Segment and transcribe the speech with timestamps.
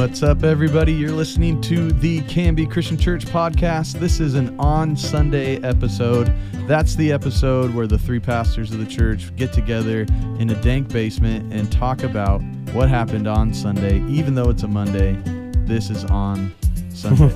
[0.00, 0.94] What's up, everybody?
[0.94, 4.00] You're listening to the Canby Christian Church podcast.
[4.00, 6.34] This is an on Sunday episode.
[6.66, 10.06] That's the episode where the three pastors of the church get together
[10.38, 12.40] in a dank basement and talk about
[12.72, 15.18] what happened on Sunday, even though it's a Monday.
[15.66, 16.50] This is on
[16.94, 17.30] Sunday.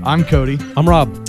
[0.04, 0.60] I'm Cody.
[0.76, 1.12] I'm Rob.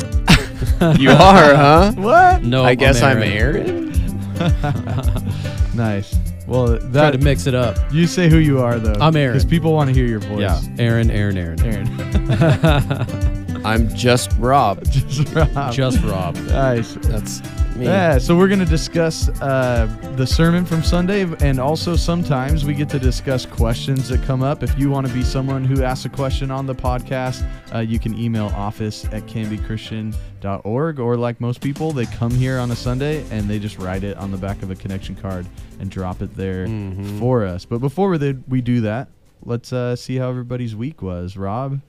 [1.00, 1.94] You are, huh?
[1.98, 2.44] What?
[2.44, 3.92] No, I guess I'm Aaron.
[4.40, 5.24] Aaron.
[5.76, 6.16] Nice.
[6.48, 7.78] Well, Try that to mix it up.
[7.92, 8.94] you say who you are though.
[9.02, 9.34] I'm Aaron.
[9.34, 10.40] because people want to hear your voice.
[10.40, 11.60] Yeah, Aaron, Aaron, Aaron.
[11.62, 13.44] Aaron.
[13.68, 14.84] I'm just Rob.
[14.92, 15.74] Just Rob.
[15.74, 16.36] Just Rob.
[16.48, 16.94] nice.
[17.02, 17.42] That's
[17.76, 17.86] me.
[17.86, 19.86] Yeah, so we're going to discuss uh,
[20.16, 24.64] the sermon from Sunday, and also sometimes we get to discuss questions that come up.
[24.64, 27.46] If you want to be someone who asks a question on the podcast,
[27.76, 32.72] uh, you can email office at canbychristian.org, or like most people, they come here on
[32.72, 35.46] a Sunday and they just write it on the back of a connection card
[35.80, 37.20] and drop it there Mhm.
[37.20, 37.66] for us.
[37.66, 39.10] But before we, we do that,
[39.44, 41.38] let's uh, see how everybody's week was.
[41.38, 41.80] Rob,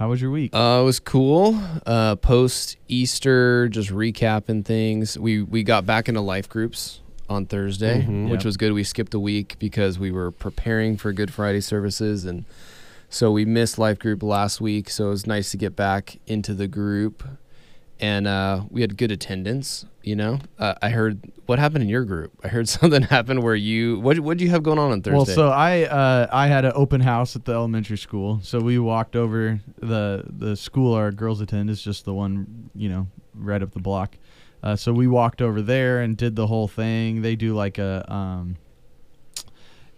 [0.00, 0.52] how was your week?
[0.54, 1.56] Uh, it was cool.
[1.86, 5.16] Uh, Post Easter, just recapping things.
[5.18, 8.24] We we got back into life groups on Thursday, Mhm.
[8.30, 8.44] which Yep.
[8.46, 8.72] was good.
[8.72, 12.44] We skipped a week because we were preparing for Good Friday services, and
[13.08, 14.88] so we missed life group last week.
[14.90, 17.22] So it was nice to get back into the group,
[18.00, 19.84] and uh, we had good attendance.
[20.02, 22.32] You know, uh, I heard what happened in your group.
[22.42, 25.16] I heard something happened where you what what did you have going on on Thursday?
[25.16, 28.78] Well, so I uh, I had an open house at the elementary school, so we
[28.78, 33.62] walked over the the school our girls attend is just the one you know right
[33.62, 34.16] up the block.
[34.62, 37.22] Uh, so we walked over there and did the whole thing.
[37.22, 38.56] They do like a um,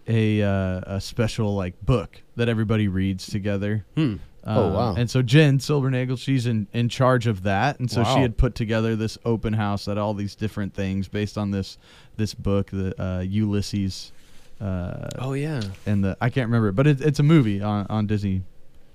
[0.07, 3.85] a uh, a special like book that everybody reads together.
[3.95, 4.15] Hmm.
[4.45, 4.95] Oh, Um, wow.
[4.95, 8.15] And so Jen Silbernagel, she's in, in charge of that, and so Wow.
[8.15, 11.77] she had put together this open house at all these different things based on this
[12.17, 14.11] this book, the uh, Ulysses.
[14.61, 15.61] Uh, oh yeah.
[15.85, 18.43] and the I can't remember it, but it, it's a movie on, on Disney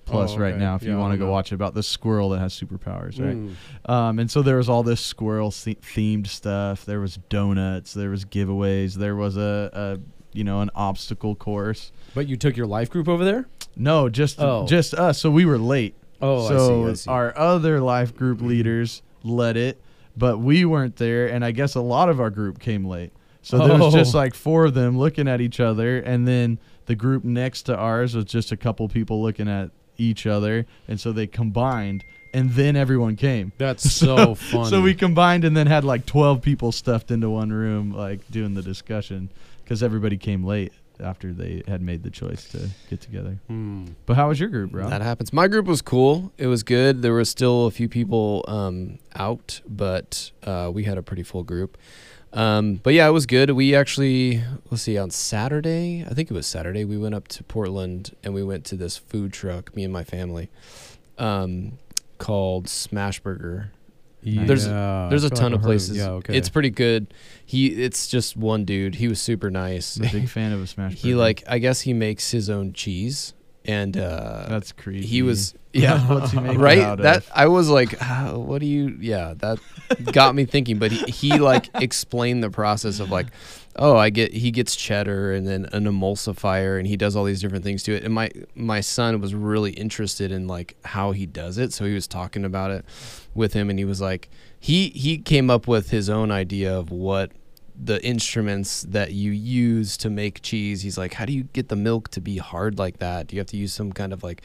[0.07, 0.77] Plus Oh, right now.
[0.77, 3.37] If Yeah, you want to go watch it about this squirrel that has superpowers, right?
[3.37, 3.55] Mm.
[3.91, 6.87] Um, and so there was all this squirrel themed stuff.
[6.87, 7.93] There was donuts.
[7.93, 8.95] There was giveaways.
[8.95, 9.99] There was a, a
[10.37, 11.93] you know an obstacle course.
[12.15, 13.47] But you took your life group over there?
[13.79, 14.67] No, just Oh.
[14.67, 15.19] just us.
[15.19, 15.95] So we were late.
[16.21, 16.91] Oh, so I see.
[16.91, 17.11] I see.
[17.11, 18.49] our other life group mm-hmm.
[18.49, 19.81] leaders led it,
[20.17, 23.13] but we weren't there, and I guess a lot of our group came late.
[23.43, 23.99] So there was Oh.
[23.99, 27.77] just like four of them looking at each other, and then the group next to
[27.77, 32.51] ours was just a couple people looking at each other, and so they combined, and
[32.51, 33.53] then everyone came.
[33.59, 34.71] That's so funny.
[34.71, 38.55] So we combined and then had like 12 people stuffed into one room, like doing
[38.55, 39.31] the discussion,
[39.63, 43.39] because everybody came late after they had made the choice to get together.
[43.47, 43.87] Hmm.
[44.07, 44.89] But how was your group, bro?
[44.89, 45.33] That happens.
[45.33, 46.33] My group was cool.
[46.39, 47.03] It was good.
[47.03, 51.43] There was still a few people um, out, but uh, we had a pretty full
[51.43, 51.77] group.
[52.33, 53.51] Um, but yeah, it was good.
[53.51, 57.45] We actually, let's see, on Saturday, I think it was Saturday, we went up to
[57.45, 60.51] Portland and we went to this food truck, me and my family,
[61.17, 61.79] um,
[62.19, 63.23] called Smash
[64.25, 64.47] Burger.
[64.47, 65.97] There's- Yeah, There's a ton like of places.
[65.97, 66.37] Yeah, okay.
[66.37, 67.15] It's pretty good.
[67.47, 68.97] He, it's just one dude.
[68.97, 69.97] He was super nice.
[69.97, 70.95] I'm a big fan of a smash.
[70.95, 73.35] he like, I guess he makes his own cheese,
[73.65, 75.07] and uh, that's creepy.
[75.07, 77.31] he was yeah What's he right that of?
[77.35, 79.59] i was like ah, what do you yeah that
[80.13, 83.27] got me thinking but he, he like explained the process of like
[83.77, 87.41] oh i get he gets cheddar and then an emulsifier and he does all these
[87.41, 88.05] different things to it.
[88.05, 91.73] And my my son was really interested in like how he does it.
[91.73, 92.85] So he was talking about it
[93.35, 96.91] with him and he was like he he came up with his own idea of
[96.91, 97.33] what
[97.81, 100.83] the instruments that you use to make cheese.
[100.83, 103.29] He's like how do you get the milk to be hard like that?
[103.29, 104.43] Do you have to use some kind of like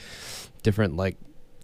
[0.62, 1.18] different like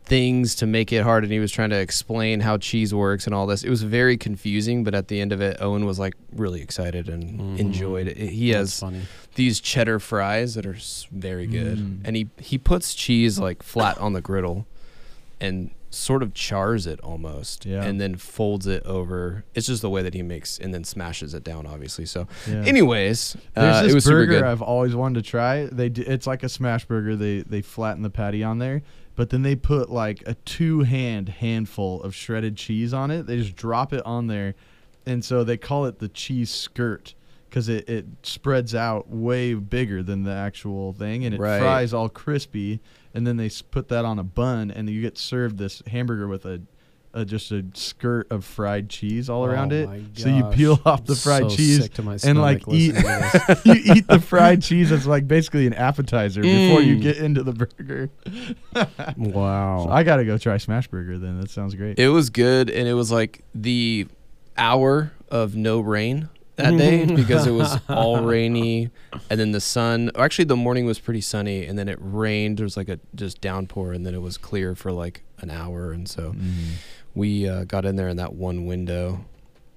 [0.09, 3.33] things to make it hard and he was trying to explain how cheese works and
[3.35, 6.15] all this it was very confusing but at the end of it owen was like
[6.35, 7.59] really excited and Mhm.
[7.59, 9.01] enjoyed it he That's has funny.
[9.35, 10.77] these cheddar fries that are
[11.11, 11.99] very good Mm.
[12.03, 14.65] and he he puts cheese like flat on the griddle
[15.39, 17.83] and sort of chars it almost Yeah.
[17.83, 21.33] and then folds it over it's just the way that he makes and then smashes
[21.35, 22.63] it down obviously so Yeah.
[22.65, 25.65] anyways There's uh, this it was super burger good I've always wanted to try.
[25.65, 27.15] They d- it's like a smash burger.
[27.15, 28.81] They they flatten the patty on there,
[29.19, 33.27] but then they put like a two hand handful of shredded cheese on it.
[33.27, 34.55] They just drop it on there,
[35.05, 37.15] and so they call it the cheese skirt
[37.49, 41.59] because it, it spreads out way bigger than the actual thing, and it Right.
[41.59, 42.79] fries all crispy.
[43.13, 46.45] And then they put that on a bun, and you get served this hamburger with
[46.45, 46.61] a.
[47.13, 51.05] a just a skirt of fried cheese all around Oh it, so you peel off
[51.05, 53.65] the fried so cheese sick to my and like eat listening to this.
[53.87, 57.01] you eat the fried cheese as like basically an appetizer before you Mm.
[57.01, 58.09] get into the burger.
[59.17, 59.85] wow.
[59.85, 61.39] So I gotta go try Smash Burger then.
[61.39, 61.99] That sounds great.
[61.99, 64.07] It was good, and it was like the
[64.57, 68.89] hour of no rain that day because it was all rainy,
[69.29, 70.11] and then the sun.
[70.15, 72.57] or Actually, the morning was pretty sunny, and then it rained.
[72.57, 75.91] There was like a just downpour, and then it was clear for like an hour,
[75.91, 76.73] and so Mm-hmm.
[77.15, 79.25] We uh, got in there in that one window.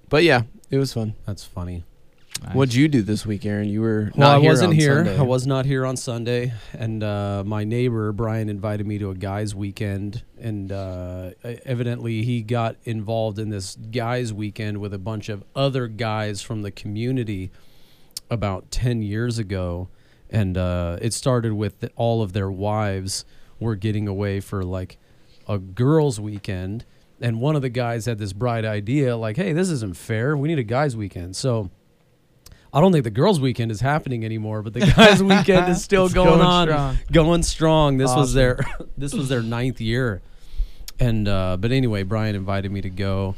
[0.09, 1.15] But yeah, it was fun.
[1.27, 1.85] That's funny.
[2.55, 3.69] What'd you do this week, Aaron?
[3.69, 5.05] You were Well, not I here wasn't on here.
[5.05, 5.19] Sunday.
[5.19, 9.15] I was not here on Sunday, and uh, my neighbor Brian invited me to a
[9.15, 11.31] guys' weekend, and uh,
[11.65, 16.63] evidently he got involved in this guys' weekend with a bunch of other guys from
[16.63, 17.53] the community
[18.29, 19.89] about ten years ago,
[20.29, 23.25] and uh, it started with all of their wives
[23.61, 24.99] were getting away for like
[25.47, 26.85] a girls' weekend,
[27.23, 30.37] and one of the guys had this bright idea, like, "Hey, this isn't fair.
[30.37, 31.71] We need a guys' weekend." So.
[32.75, 36.09] I don't think the girls' weekend is happening anymore, but the guys' weekend is still
[36.09, 36.99] going, going on, strong.
[37.13, 37.99] going strong.
[37.99, 38.61] This was their
[38.97, 40.23] this was their ninth year,
[40.99, 43.35] and uh, but anyway, Brian invited me to go,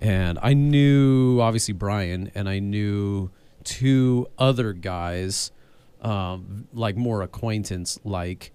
[0.00, 3.30] and I knew obviously Brian, and I knew
[3.64, 5.52] two other guys,
[6.00, 8.52] um, like more acquaintance like,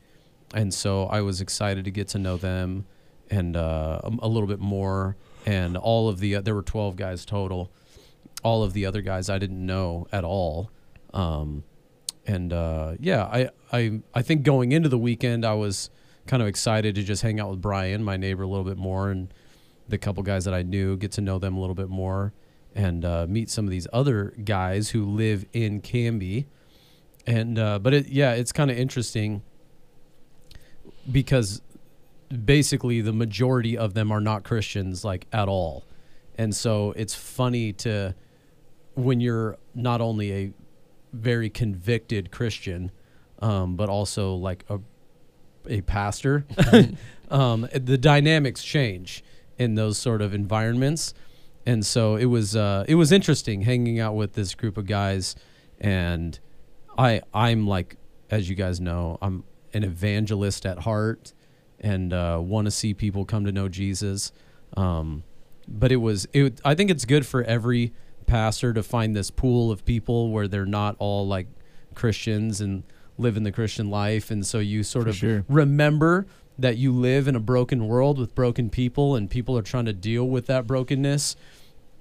[0.53, 2.85] and so I was excited to get to know them,
[3.29, 7.25] and uh, a, a little bit more, and all of the there were twelve guys
[7.25, 7.71] total
[8.45, 10.69] all of the other guys I didn't know at all.
[11.15, 11.63] Um,
[12.27, 15.89] and uh, yeah, I, I I think going into the weekend I was
[16.27, 19.09] kind of excited to just hang out with Brian, my neighbor, a little bit more,
[19.09, 19.33] and
[19.89, 22.33] the couple guys that I knew, get to know them a little bit more,
[22.75, 26.45] and uh, meet some of these other guys who live in Canby.
[27.25, 29.41] And uh, but it yeah, it's kind of interesting
[31.11, 31.63] because
[32.29, 35.85] basically the majority of them are not Christians like at all.
[36.37, 38.15] And so it's funny to
[38.95, 40.53] when you're not only a
[41.13, 42.91] very convicted Christian,
[43.39, 44.79] um, but also like a
[45.67, 46.45] a pastor,
[47.31, 49.23] um, the dynamics change
[49.57, 51.13] in those sort of environments,
[51.65, 55.35] and so it was uh, it was interesting hanging out with this group of guys,
[55.79, 56.39] and
[56.97, 57.97] I I'm like
[58.29, 59.43] as you guys know I'm
[59.73, 61.33] an evangelist at heart,
[61.79, 64.31] and uh, want to see people come to know Jesus.
[64.77, 65.23] Um,
[65.67, 66.61] but it was it.
[66.63, 67.93] I think it's good for every
[68.27, 71.47] pastor to find this pool of people where they're not all like
[71.93, 72.83] Christians and
[73.17, 75.45] living the Christian life, and so you sort For of sure.
[75.47, 76.27] remember
[76.57, 79.93] that you live in a broken world with broken people, and people are trying to
[79.93, 81.35] deal with that brokenness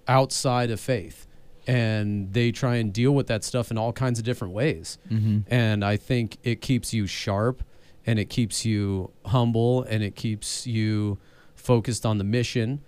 [0.09, 1.27] outside of faith,
[1.67, 4.99] and they try and deal with that stuff in all kinds of different ways.
[5.11, 5.41] Mm-hmm.
[5.53, 7.63] And I think it keeps you sharp,
[8.07, 11.19] and it keeps you humble, and it keeps you
[11.55, 12.83] focused on the mission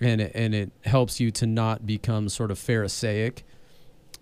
[0.00, 3.44] and it, and it helps you to not become sort of pharisaic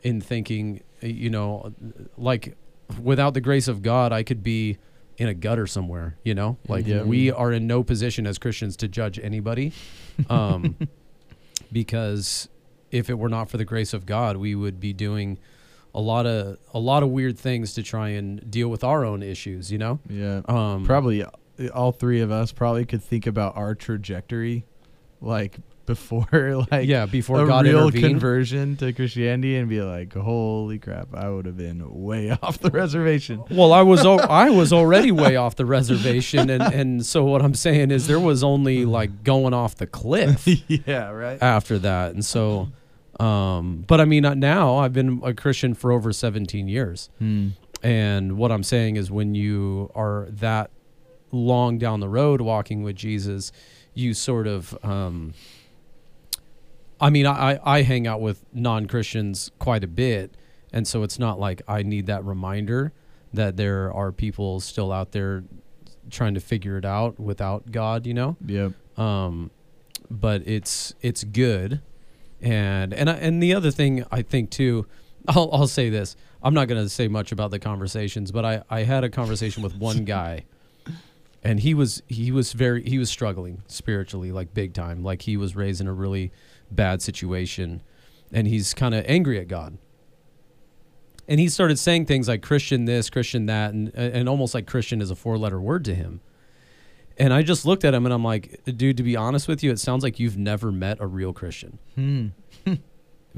[0.02, 1.72] in thinking you know
[2.18, 2.54] like
[3.02, 4.76] without the grace of god i could be
[5.16, 7.02] in a gutter somewhere you know like Yeah.
[7.02, 9.72] we are in no position as christians to judge anybody
[10.28, 10.76] um,
[11.72, 12.48] because
[12.90, 15.38] if it were not for the grace of god we would be doing
[15.94, 19.22] a lot of a lot of weird things to try and deal with our own
[19.22, 20.40] issues you know Yeah.
[20.48, 21.24] um, probably
[21.72, 24.64] all three of us probably could think about our trajectory
[25.20, 25.56] like
[25.86, 26.26] before
[26.70, 31.14] like yeah before a god real intervened conversion to Christianity and be like, holy crap,
[31.14, 33.44] I would have been way off the reservation.
[33.50, 37.42] Well, I was al- I was already way off the reservation, and and so what
[37.42, 41.40] I'm saying is there was only like going off the cliff yeah, right.
[41.42, 42.70] after that, and so,
[43.20, 47.48] um, but I mean uh, now I've been a Christian for over 17 years, Hmm.
[47.82, 50.70] and what I'm saying is when you are that
[51.32, 53.50] long down the road walking with Jesus,
[53.94, 55.34] you sort of um,
[57.00, 60.34] I mean, I, I hang out with non Christians quite a bit.
[60.72, 62.92] And so it's not like I need that reminder
[63.32, 65.44] that there are people still out there
[66.10, 68.36] trying to figure it out without God, you know?
[68.46, 68.72] Yep.
[68.98, 69.50] Um,
[70.10, 71.80] but it's it's good.
[72.44, 74.86] And and I, and the other thing I think too,
[75.26, 76.14] I'll I'll say this.
[76.42, 79.62] I'm not going to say much about the conversations, but I I had a conversation
[79.62, 80.44] with one guy
[81.44, 85.02] and he was he was very he was struggling spiritually like big time.
[85.02, 86.32] Like he was raised in a really
[86.70, 87.82] bad situation
[88.32, 89.78] and he's kind of angry at god.
[91.28, 95.00] And he started saying things like christian this christian that and and almost like christian
[95.00, 96.20] is a four letter word to him
[97.18, 99.70] and i just looked at him and i'm like dude to be honest with you
[99.70, 102.28] it sounds like you've never met a real christian Hmm.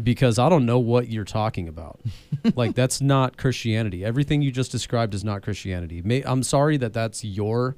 [0.03, 2.01] because I don't know what you're talking about.
[2.55, 4.05] like that's not Christianity.
[4.05, 6.03] Everything you just described is not Christianity.
[6.03, 7.77] May, I'm sorry that that's your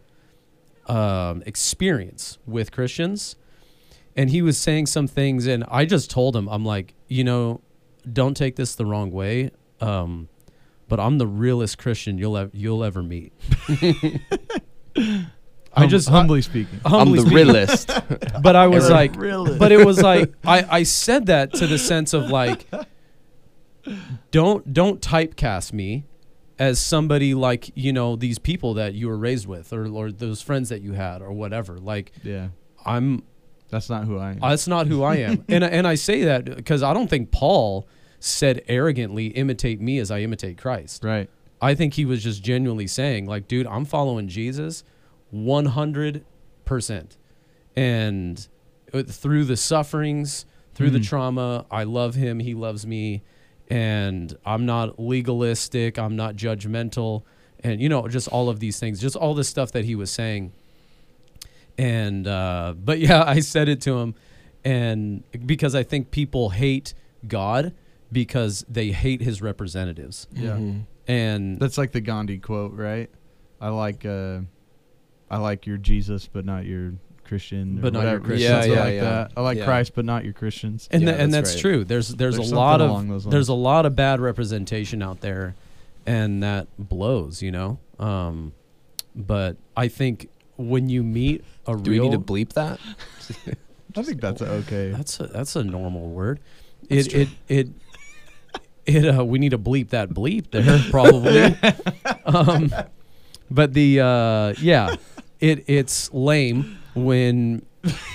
[0.86, 3.36] um, experience with Christians.
[4.16, 7.60] And he was saying some things, and I just told him, I'm like, you know,
[8.12, 10.28] don't take this the wrong way, um,
[10.88, 13.32] but I'm the realest Christian you'll ev- you'll ever meet.
[15.78, 16.80] I Hum- just humbly speaking.
[16.84, 17.88] I'm the speaking, realist.
[18.42, 18.96] but I was Aaron.
[18.96, 19.58] like, Really?
[19.58, 22.66] but it was like I, I said that to the sense of like
[24.30, 26.04] don't don't typecast me
[26.58, 30.42] as somebody like you know these people that you were raised with or, or those
[30.42, 32.48] friends that you had or whatever like Yeah.
[32.84, 33.22] i'm
[33.70, 34.40] That's not who I am.
[34.40, 37.86] that's not who i am and and i say that because i don't think paul
[38.20, 41.30] said arrogantly imitate me as i imitate christ right.
[41.62, 44.82] i think he was just genuinely saying like dude i'm following jesus
[45.34, 46.22] 100%
[47.76, 48.48] and
[48.92, 50.44] uh, through the sufferings
[50.74, 51.06] through the Mhm.
[51.08, 53.22] trauma i love him he loves me
[53.68, 57.22] and i'm not legalistic i'm not judgmental
[57.60, 60.10] and you know just all of these things just all the stuff that he was
[60.10, 60.52] saying
[61.76, 64.14] and uh but yeah i said it to him
[64.64, 66.94] and because i think people hate
[67.26, 67.74] god
[68.10, 70.52] because they hate his representatives Yeah.
[70.56, 70.84] Mhm.
[71.06, 73.10] and That's like the Gandhi quote, right?
[73.60, 74.40] I like uh
[75.30, 76.92] I like your Jesus but not your
[77.24, 78.50] Christian or But not your whatever, Christian.
[78.52, 79.00] something Yeah, yeah, like yeah.
[79.02, 79.32] that.
[79.36, 79.64] I like Yeah.
[79.66, 80.88] Christ but not your Christians.
[80.90, 81.72] and Yeah, tha- and that's that's right.
[81.72, 81.84] true.
[81.84, 85.20] There's there's, There's a lot of along those there's a lot of bad representation out
[85.20, 85.54] there,
[86.06, 87.42] and that blows.
[87.42, 88.52] You know, um,
[89.14, 92.80] but I think when you meet a Do we need to bleep that?
[93.96, 94.90] I think that's okay.
[94.90, 96.40] that's a that's a normal word.
[96.88, 97.68] That's It, it
[98.86, 101.54] it it uh, we need to bleep that bleep there probably.
[102.24, 102.72] um,
[103.50, 104.96] but the uh, yeah,
[105.40, 107.64] it it's lame when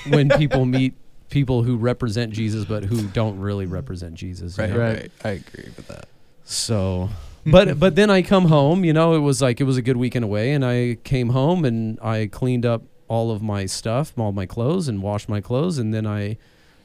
[0.09, 0.93] when people meet
[1.29, 4.57] people who represent Jesus but who don't really represent Jesus.
[4.57, 4.79] you Right, know?
[4.79, 4.95] Right.
[5.01, 5.11] right.
[5.25, 6.05] I agree with that.
[6.45, 7.09] So,
[7.45, 8.83] but but then I come home.
[8.85, 11.65] You know, it was like it was a good weekend away, and I came home
[11.65, 15.77] and I cleaned up all of my stuff, all my clothes, and washed my clothes.
[15.77, 16.37] And then I,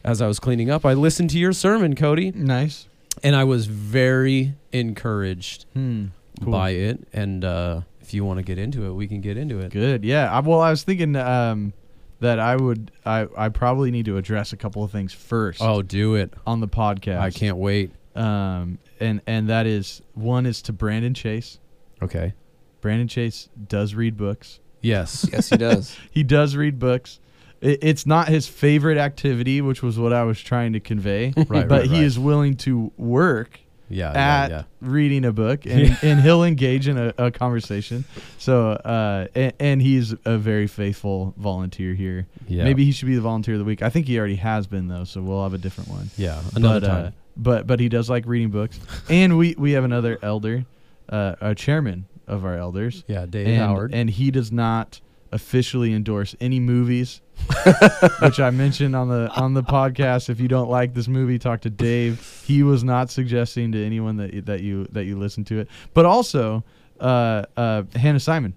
[0.05, 2.87] as I was cleaning up, I listened to your sermon, Cody, nice.
[3.23, 6.07] and I was very encouraged Hmm.
[6.43, 6.53] Cool.
[6.53, 7.07] by it.
[7.13, 9.71] And uh, if you want to get into it, we can get into it.
[9.71, 10.03] Good.
[10.03, 10.33] Yeah.
[10.33, 11.75] I, well, I was thinking um,
[12.21, 12.91] that I would.
[13.05, 16.33] I I probably need to address a couple of things first Oh, do it!
[16.47, 17.21] on the podcast.
[17.21, 17.91] I can't wait.
[18.17, 21.59] Um, and and that is one is to Brandon Chase.
[22.01, 22.33] Okay.
[22.81, 24.61] Brandon Chase does read books.
[24.81, 25.29] Yes.
[25.33, 25.97] Yes, he does.
[26.11, 27.21] He does read books.
[27.61, 31.35] It, it's not his favorite activity, which was what I was trying to convey.
[31.37, 32.05] Right, but right, he right.
[32.05, 34.11] is willing to work Yeah.
[34.11, 34.57] at yeah.
[34.57, 34.63] Yeah.
[34.81, 38.05] reading a book and, and he'll engage in a, a conversation.
[38.39, 42.27] So, uh, and, and he's a very faithful volunteer here.
[42.47, 42.65] Yeah.
[42.65, 43.83] Maybe he should be the volunteer of the week.
[43.83, 46.11] I think he already has been though, so we'll have a different one.
[46.17, 46.41] Yeah.
[46.55, 47.07] Another but, time.
[47.07, 50.67] Uh, but but he does like reading books, and we we have another elder,
[51.09, 53.25] uh, a chairman of our elders, yeah.
[53.27, 53.95] Dave and, Howard.
[53.95, 55.01] and he does not
[55.33, 57.21] officially endorse any movies,
[58.21, 60.29] which I mentioned on the on the podcast.
[60.29, 62.43] If you don't like this movie, talk to Dave.
[62.45, 65.69] He was not suggesting to anyone that that you that you listen to it.
[65.95, 66.65] But also,
[67.01, 68.55] uh, uh, Hannah Simon.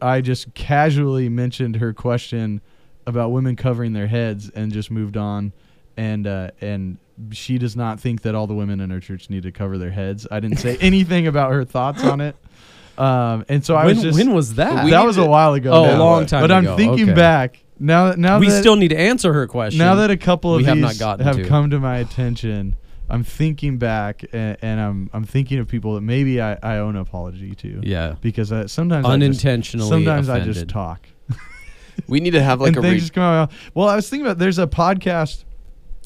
[0.00, 2.60] I just casually mentioned her question
[3.06, 5.52] about women covering their heads and just moved on,
[5.96, 6.98] and uh, and
[7.30, 9.90] she does not think that all the women in her church need to cover their
[9.90, 10.26] heads.
[10.30, 12.36] I didn't say anything about her thoughts on it.
[12.98, 14.88] Um, and so I when, was just when was that?
[14.88, 15.72] That was to- a while ago.
[15.72, 15.96] Oh, now.
[15.96, 16.72] a long time But ago.
[16.72, 17.14] I'm thinking Okay.
[17.14, 18.12] back now.
[18.12, 19.78] Now we that still need to answer her question.
[19.78, 21.44] now that a couple of we have these not gotten have to.
[21.44, 22.76] come to my attention,
[23.10, 26.88] I'm thinking back and, and I'm I'm thinking of people that maybe I, I owe
[26.88, 27.80] an apology to.
[27.82, 29.88] yeah, Because I, sometimes I just, unintentionally.
[29.88, 31.06] sometimes I just talk.
[32.08, 33.52] We need to have like and a things re- just come out.
[33.74, 35.44] Well, I was thinking about there's a podcast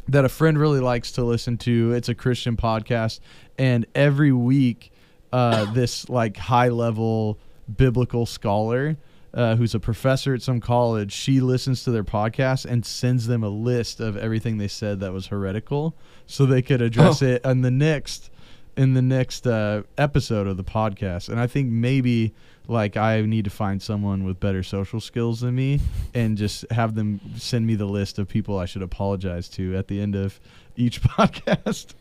[0.09, 1.93] that a friend really likes to listen to.
[1.93, 3.21] It's a Christian podcast,
[3.57, 4.91] and every week,
[5.33, 7.39] uh, this like high level
[7.77, 8.97] biblical scholar.
[9.37, 11.13] Uh, who's a professor at some college?
[11.13, 15.13] She listens to their podcast and sends them a list of everything they said that
[15.13, 15.95] was heretical,
[16.27, 17.27] so they could address Oh.
[17.27, 18.31] it in the next
[18.79, 21.29] in the next uh, episode of the podcast.
[21.31, 22.35] And I think maybe
[22.69, 25.81] like I need to find someone with better social skills than me
[26.13, 29.89] and just have them send me the list of people I should apologize to at
[29.89, 30.39] the end of
[30.77, 31.95] each podcast.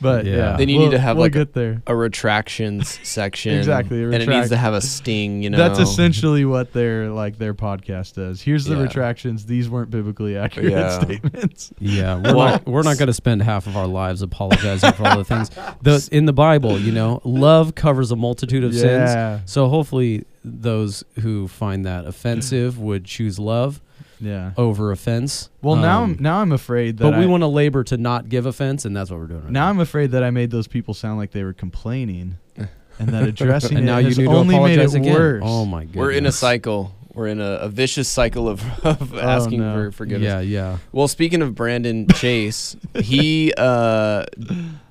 [0.00, 0.56] but yeah, Yeah.
[0.56, 1.82] Then you we'll- need to have we'll like a- get there.
[1.86, 3.56] a retractions section.
[3.56, 5.42] Exactly, a and it needs to have a sting.
[5.42, 8.40] You know, That's essentially what their like their podcast does.
[8.42, 8.82] Here's the Yeah.
[8.82, 9.46] retractions.
[9.46, 10.98] These weren't biblically accurate Yeah.
[11.02, 11.72] statements.
[11.78, 15.18] Yeah, we're not we're not going to spend half of our lives apologizing for all
[15.18, 15.50] the things.
[15.82, 19.42] The in the Bible, you know, love covers a multitude of sins.
[19.50, 23.80] So hopefully, those who find that offensive would choose love
[24.22, 24.52] yeah.
[24.56, 25.50] over offense.
[25.60, 27.96] Well, now Um, I'm now I'm afraid that but we I- want to labor to
[27.96, 29.42] not give offense, and that's what we're doing.
[29.44, 32.36] Right Now I'm afraid that I made those people sound like they were complaining,
[32.98, 35.14] and that addressing and it now you has need to only made apologize it again.
[35.14, 35.42] worse.
[35.44, 36.94] Oh my god, we're in a cycle.
[37.14, 39.74] We're in a, a vicious cycle of, of asking no.
[39.74, 40.26] for forgiveness.
[40.26, 40.78] Yeah, yeah.
[40.92, 44.24] Well, speaking of Brandon Chase, he uh,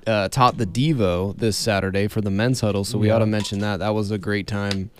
[0.06, 3.58] uh, taught the Devo this Saturday for the men's huddle, so we ought to mention
[3.58, 3.78] that.
[3.78, 4.90] That was a great time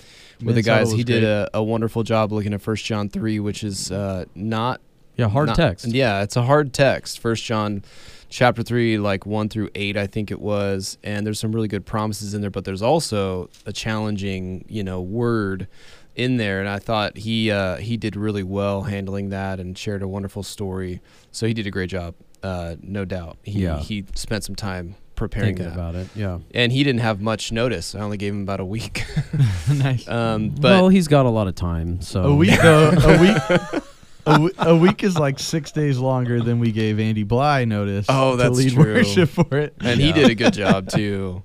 [0.45, 0.93] with the guys.
[0.93, 1.25] He did great.
[1.31, 4.81] a, a wonderful job looking at First John three, which is uh, not
[5.17, 5.87] Yeah, hard not- text.
[5.87, 7.19] Yeah, it's a hard text.
[7.21, 7.83] First John
[8.29, 11.85] chapter 3 like 1 through 8 I think it was and there's some really good
[11.85, 15.69] promises in there but there's also a challenging, you know, word
[16.17, 20.01] in there and I thought he uh, he did really well handling that and shared
[20.03, 21.03] a wonderful story.
[21.31, 22.15] So he did a great job.
[22.43, 23.37] Uh, no doubt.
[23.43, 23.81] He Yeah.
[23.81, 25.75] he spent some time preparing Thinking that.
[25.75, 26.09] about it.
[26.15, 26.39] Yeah.
[26.55, 27.95] and he didn't have much notice.
[27.95, 29.05] I only gave him about a week.
[29.73, 30.07] nice.
[30.09, 32.01] um, but well, he's got a lot of time.
[32.01, 33.21] So A week though, a
[33.73, 33.83] week.
[34.25, 38.07] A, w- a week is like six days longer than we gave Andy Bly notice.
[38.09, 38.95] Oh, to that's lead true.
[38.95, 39.75] worship for it.
[39.81, 41.43] and he did a good job too.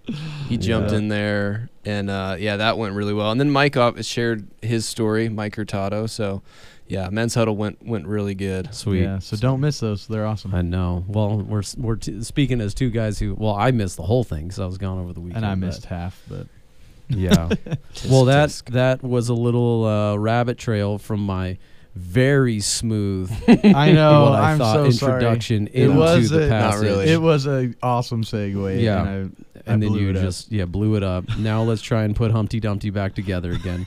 [0.47, 0.97] He jumped Yeah.
[0.99, 3.31] in there, and uh, yeah, that went really well.
[3.31, 6.05] And then Mike shared his story, Mike Hurtado.
[6.05, 6.43] So
[6.87, 8.73] yeah, men's huddle went went really good.
[8.73, 9.01] Sweet.
[9.03, 10.07] Yeah, so don't miss those.
[10.07, 10.53] They're awesome.
[10.55, 11.03] I know.
[11.07, 13.35] Well, we're we're t- speaking as two guys who.
[13.35, 15.43] Well, I missed the whole thing because I was gone over the weekend.
[15.43, 16.47] and I but- missed half, but
[17.09, 17.49] Yeah.
[18.09, 18.71] well, that Tisk.
[18.71, 21.57] that was a little uh, rabbit trail from my
[21.95, 23.31] very smooth.
[23.47, 24.23] I know.
[24.25, 25.13] what I I'm thought so sorry.
[25.15, 26.83] introduction It into was the a- Not passage.
[26.87, 27.05] really.
[27.09, 28.81] It was a awesome segue.
[28.81, 29.03] Yeah.
[29.07, 30.21] and, I, I then you it up.
[30.21, 31.25] just yeah blew it up.
[31.37, 33.83] Now let's try and put Humpty Dumpty back together again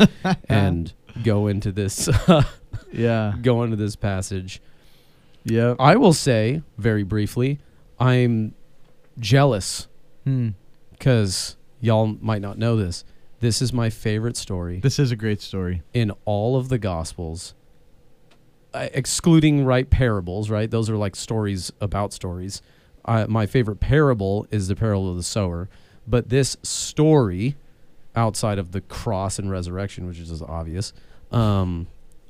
[0.49, 0.93] and
[1.23, 2.09] go into this
[2.93, 4.61] yeah, go into this passage.
[5.45, 5.75] Yeah.
[5.79, 7.59] I will say very briefly,
[7.99, 8.55] I'm
[9.19, 9.87] jealous
[10.25, 10.51] Hmm.
[10.93, 13.05] because y'all might not know this.
[13.41, 15.83] This is my favorite story This is a great story.
[15.95, 17.55] in all of the Gospels,
[18.75, 20.51] uh, excluding right parables.
[20.51, 22.61] Right, those are like stories about stories.
[23.07, 25.69] Uh, my favorite parable is the parable of the sower,
[26.07, 27.57] but this story,
[28.15, 30.93] outside of the cross and resurrection, which is just obvious,
[31.33, 31.87] um,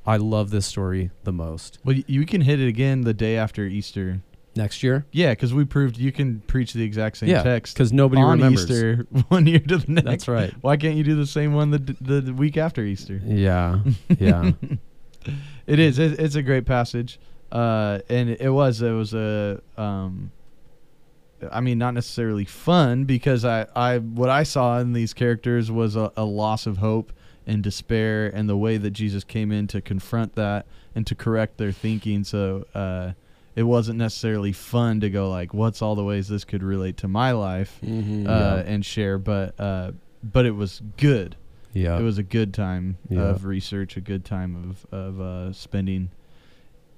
[0.07, 1.79] I love this story the most.
[1.85, 4.23] Well, you can hit it again the day after Easter.
[4.57, 7.93] Next year, Yeah, because we proved you can preach the exact same yeah, text because
[7.93, 8.69] nobody on remembers.
[8.69, 10.05] Easter one year to the next.
[10.05, 10.53] That's right.
[10.61, 13.21] Why can't you do the same one the, the, the week after Easter?
[13.25, 13.79] Yeah,
[14.19, 14.51] yeah.
[15.69, 16.01] It is.
[16.01, 17.21] It, it's a great passage,
[17.53, 18.83] uh, and it was.
[18.83, 19.63] It was a.
[19.77, 20.33] Um,
[21.51, 25.95] I mean, not necessarily fun because I, I what I saw in these characters was
[25.95, 27.13] a, a loss of hope
[27.51, 31.57] and despair, and the way that Jesus came in to confront that and to correct
[31.59, 32.23] their thinking.
[32.25, 33.13] So uh,
[33.57, 37.09] it wasn't necessarily fun to go like, "What's all the ways this could relate to
[37.09, 38.27] my life?" Mhm.
[38.29, 41.37] uh, and share, but uh, but it was good
[41.73, 41.99] Yeah.
[41.99, 43.31] it was a good time Yeah.
[43.31, 46.11] of research, a good time of of uh, spending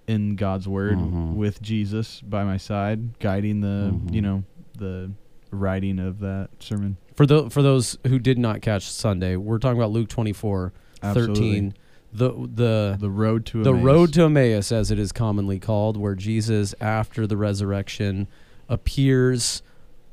[0.07, 1.35] in God's Word Mhm.
[1.35, 4.13] with Jesus by my side, guiding the Mhm.
[4.15, 4.45] you know
[4.77, 5.11] the
[5.51, 6.97] writing of that sermon.
[7.15, 10.73] For the for those who did not catch Sunday, we're talking about Luke 24,
[11.03, 11.35] Absolutely.
[11.35, 11.75] 13.
[12.15, 13.85] The the The road to the Emmaus.
[13.85, 18.29] road to Emmaus, as it is commonly called, where Jesus, after the resurrection,
[18.69, 19.63] appears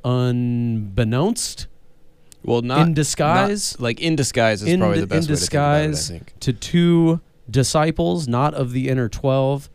[0.05, 1.67] unbeknownst
[2.43, 5.33] well, not in disguise not- like in disguise is In probably di- the best in
[5.33, 6.07] way to think about it, I disguise.
[6.07, 6.33] think.
[6.39, 9.69] to two disciples, not of the inner twelve,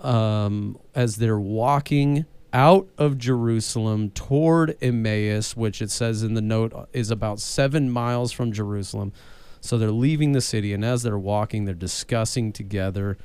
[0.00, 6.72] um, as they're walking out of Jerusalem toward Emmaus, which it says in the note
[6.92, 9.12] is about seven miles from Jerusalem.
[9.60, 13.18] So they're leaving the city, and as they're walking, they're discussing together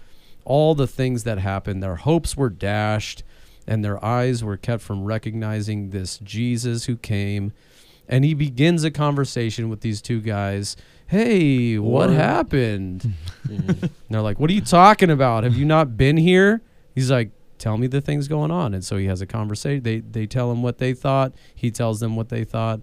[0.45, 1.81] all the things that happened.
[1.81, 3.23] Their hopes were dashed,
[3.67, 7.53] and their eyes were kept from recognizing this Jesus who came.
[8.09, 10.75] And he begins a conversation with these two guys.
[11.07, 13.13] Hey, what Or- happened?
[14.09, 15.45] They're like, "What are you talking about?
[15.45, 16.61] Have you not been here?"
[16.95, 17.29] He's like,
[17.63, 19.83] "Tell me the things going on." And so he has a conversation.
[19.83, 21.33] They they tell him what they thought.
[21.55, 22.81] He tells them what they thought,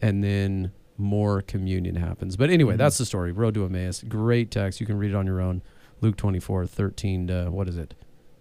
[0.00, 2.36] and then more communion happens.
[2.36, 2.78] But anyway, Mhm.
[2.78, 3.32] that's the story.
[3.32, 4.04] Road to Emmaus.
[4.08, 4.80] Great text.
[4.80, 5.62] You can read it on your own.
[6.00, 7.94] Luke 24, 13 to what is it?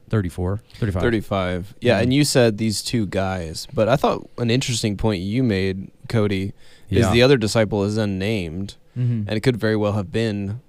[0.10, 1.02] 34, 35.
[1.02, 1.76] 35.
[1.82, 2.04] Yeah, Mhm.
[2.04, 6.54] and you said these two guys, but I thought an interesting point you made, Cody,
[6.90, 7.14] is Yeah.
[7.14, 9.26] the other disciple is unnamed, Mhm.
[9.28, 10.62] and it could very well have been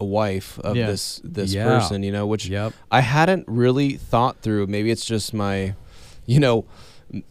[0.00, 0.86] a wife of Yeah.
[0.88, 1.64] this this Yeah.
[1.64, 2.72] person, you know, which Yep.
[2.90, 4.66] I hadn't really thought through.
[4.66, 5.74] Maybe it's just my,
[6.26, 6.64] you know,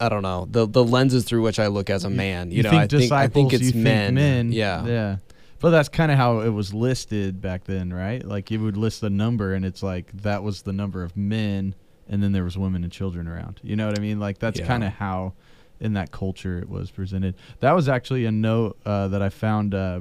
[0.00, 2.50] I don't know the the lenses through which I look as a man.
[2.50, 4.14] You, You know, think I think I think it's you think men.
[4.14, 4.52] men.
[4.52, 4.86] Yeah.
[4.86, 5.16] yeah.
[5.60, 8.22] But that's kind of how it was listed back then, right?
[8.24, 11.74] Like you would list the number, and it's like that was the number of men,
[12.08, 13.60] and then there was women and children around.
[13.62, 14.20] You know what I mean?
[14.20, 14.66] Like that's Yeah.
[14.66, 15.32] kind of how,
[15.80, 17.34] in that culture, it was presented.
[17.60, 20.00] That was actually a note uh, that I found uh,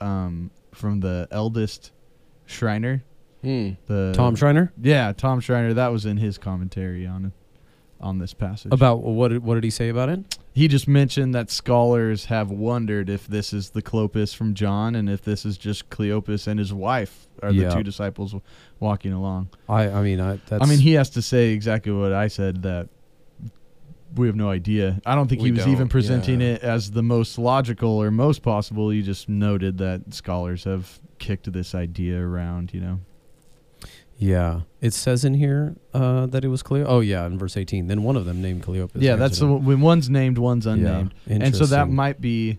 [0.00, 1.92] um, from the eldest
[2.46, 3.02] Schreiner.
[3.42, 3.70] Hmm.
[3.86, 5.74] The Tom Schreiner Yeah, Tom Schreiner.
[5.74, 7.32] That was in his commentary on
[8.00, 8.72] on this passage.
[8.72, 10.38] about what did, what did he say about it?
[10.52, 15.08] He just mentioned that scholars have wondered if this is the Clopas from John and
[15.08, 17.68] if this is just Cleopas and his wife are Yeah.
[17.68, 18.42] the two disciples w-
[18.80, 19.48] walking along.
[19.68, 22.62] I I mean I that's I mean, he has to say exactly what I said
[22.62, 22.88] that
[24.14, 25.00] we have no idea.
[25.04, 26.54] I don't think he was even presenting yeah.
[26.54, 28.90] it as the most logical or most possible.
[28.90, 33.00] He just noted that scholars have kicked this idea around, you know.
[34.18, 36.86] Yeah, it says in here uh, that it was Cleo.
[36.86, 37.86] Oh yeah, in verse eighteen.
[37.86, 38.92] Then one of them named Cleopas.
[38.94, 41.12] yeah, that's the, one- when one's named, one's unnamed.
[41.26, 42.58] Yeah, and so that might be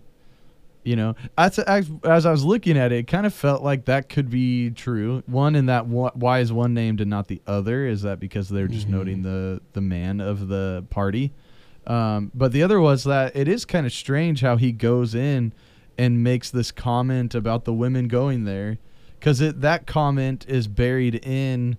[0.88, 3.84] you know as, as as i was looking at it it kind of felt like
[3.84, 7.86] that could be true one in that why is one named and not the other
[7.86, 8.92] is that because they're just Mhm.
[8.98, 11.32] noting the the man of the party
[11.86, 15.52] um, but the other was that it is kind of strange how he goes in
[15.96, 18.78] and makes this comment about the women going there
[19.18, 21.76] because that comment is buried in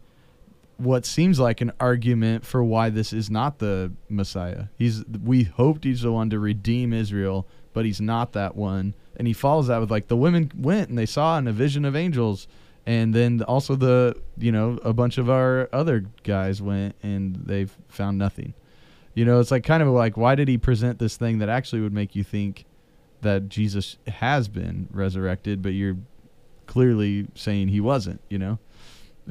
[0.78, 4.66] what seems like an argument for why this is not the Messiah.
[4.78, 8.96] He's we hoped he's the one to redeem Israel, but he's not that one.
[9.16, 11.86] And he follows that with like the women went and they saw in a vision
[11.86, 12.48] of angels,
[12.86, 17.66] and then also the you know a bunch of our other guys went and they
[17.90, 18.54] found nothing.
[19.14, 21.82] You know, it's like kind of like why did he present this thing that actually
[21.82, 22.66] would make you think
[23.22, 25.98] that Jesus has been resurrected, but you're
[26.68, 28.22] clearly saying he wasn't.
[28.30, 28.60] You know.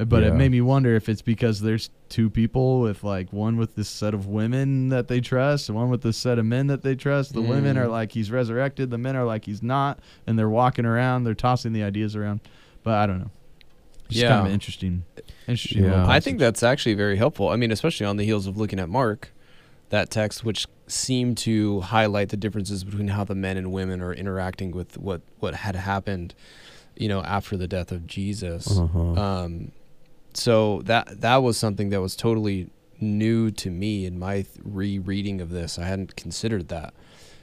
[0.06, 3.74] But it made me wonder if it's because there's two people with like one with
[3.74, 6.82] this set of women that they trust and one with this set of men that
[6.82, 7.32] they trust.
[7.34, 7.80] The women Mm.
[7.80, 11.34] are like he's resurrected, the men are like he's not, and they're walking around, they're
[11.34, 12.40] tossing the ideas around.
[12.84, 13.30] But I don't know.
[14.08, 14.52] Just kind of Yeah.
[14.54, 15.04] interesting,
[15.48, 15.84] interesting.
[15.84, 16.06] Yeah.
[16.08, 17.48] I think that's actually very helpful.
[17.48, 19.32] I mean, especially on the heels of looking at Mark,
[19.90, 24.14] that text, which seemed to highlight the differences between how the men and women are
[24.14, 26.34] interacting with what what had happened,
[26.96, 28.78] you know, after the death of Jesus.
[28.78, 28.98] Uh-huh.
[29.20, 29.72] Um,
[30.34, 35.50] so that that was something that was totally new to me in my rereading of
[35.50, 35.78] this.
[35.78, 36.94] I hadn't considered that.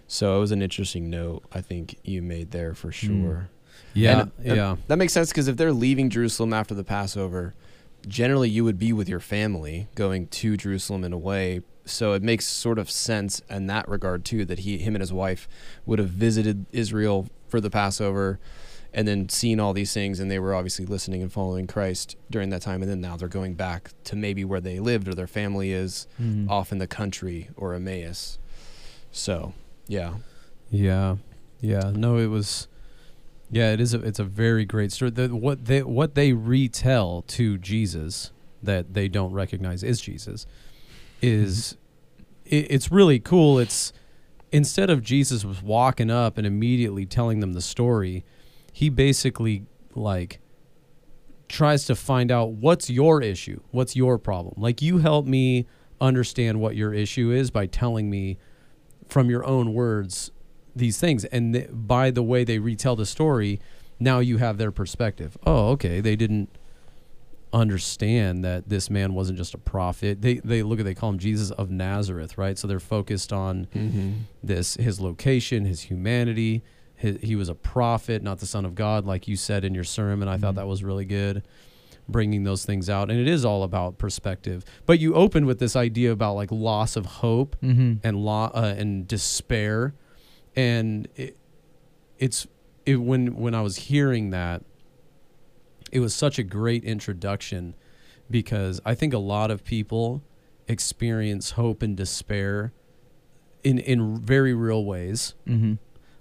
[0.08, 3.50] So it was an interesting note I think you made there for sure.
[3.94, 4.76] yeah, And, uh, yeah.
[4.88, 7.56] That makes sense because if they're leaving Jerusalem after the Passover,
[8.08, 11.62] generally you would be with your family going to Jerusalem in a way.
[11.86, 15.14] So it makes sort of sense in that regard too that he, him and his
[15.14, 15.48] wife
[15.86, 18.40] would have visited Israel for the Passover
[18.96, 22.50] and then seeing all these things and they were obviously listening and following Christ during
[22.50, 25.28] that time and then now they're going back to maybe where they lived or their
[25.28, 26.50] family is Mhm.
[26.50, 28.40] off in the country or Emmaus.
[29.12, 29.54] So,
[29.88, 30.16] yeah.
[30.72, 31.18] Yeah,
[31.62, 31.92] yeah.
[31.96, 32.68] No, it was.
[33.52, 33.94] Yeah, it is.
[33.94, 35.12] A, it's a very great story.
[35.12, 38.32] The, what they what they retell to Jesus
[38.64, 40.48] that they don't recognize is Jesus
[41.22, 41.78] is
[42.46, 43.60] it, it's really cool.
[43.60, 43.94] It's
[44.52, 48.24] instead of Jesus was walking up and immediately telling them the story,
[48.78, 49.64] he basically
[49.96, 50.40] like
[51.48, 54.54] tries to find out what's your issue, what's your problem.
[54.58, 55.66] Like you help me
[56.02, 58.38] understand what your issue is by telling me
[59.08, 60.30] from your own words
[60.76, 61.24] these things.
[61.26, 63.62] And th- by the way they retell the story
[63.98, 65.38] now you have their perspective.
[65.46, 66.50] Oh okay they didn't
[67.54, 70.22] understand that this man wasn't just a prophet.
[70.22, 72.58] They they look at they call him jesus of nazareth right?
[72.58, 74.12] So they're focused on Mm-hmm.
[74.44, 76.64] this his location his humanity
[76.98, 80.28] he was a prophet not the son of god like you said in your sermon
[80.28, 80.58] i thought Mhm.
[80.58, 81.44] that was really good
[82.08, 85.76] bringing those things out and it is all about perspective but you opened with this
[85.76, 88.00] idea about like loss of hope Mhm.
[88.04, 89.94] and law uh, and despair
[90.56, 91.36] and it,
[92.20, 92.48] it's
[92.86, 94.64] it, when when I was hearing that
[95.92, 97.74] it was such a great introduction
[98.30, 100.22] because I think a lot of people
[100.68, 102.72] experience hope and despair
[103.64, 105.78] in in very real ways Mhm.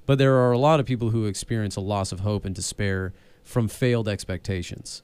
[0.07, 3.13] But there are a lot of people who experience a loss of hope and despair
[3.43, 5.03] from failed expectations.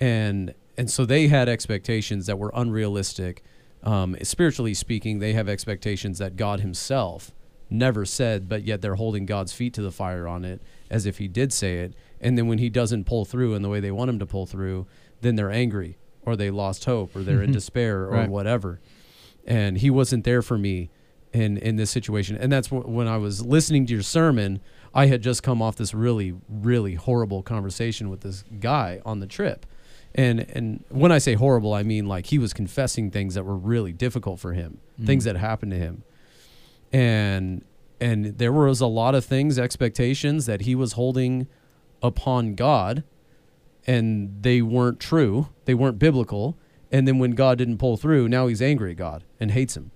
[0.00, 3.42] And and so they had expectations that were unrealistic.
[3.82, 7.30] Um, spiritually speaking they have expectations that god himself
[7.70, 10.60] never said but yet they're holding god's feet to the fire on it
[10.90, 11.94] as if he did say it.
[12.20, 14.46] And then when he doesn't pull through in the way they want him to pull
[14.46, 14.86] through
[15.20, 18.28] then they're angry or they lost hope or they're in despair or Right.
[18.28, 18.80] whatever.
[19.46, 20.90] And he wasn't there for me
[21.32, 22.36] in in this situation.
[22.36, 24.60] And that's wh- when i was listening to your sermon
[24.94, 29.26] i had just come off this really really horrible conversation with this guy on the
[29.26, 29.66] trip.
[30.14, 33.56] And and when i say horrible i mean like he was confessing things that were
[33.56, 35.26] really difficult for him things Mhm.
[35.26, 36.02] that happened to him.
[36.92, 37.64] And
[38.00, 41.46] and there was a lot of things expectations that he was holding
[42.02, 43.02] upon god
[43.86, 45.48] and they weren't true.
[45.64, 46.56] They weren't biblical.
[46.92, 49.90] And then when god didn't pull through now he's angry at god and hates him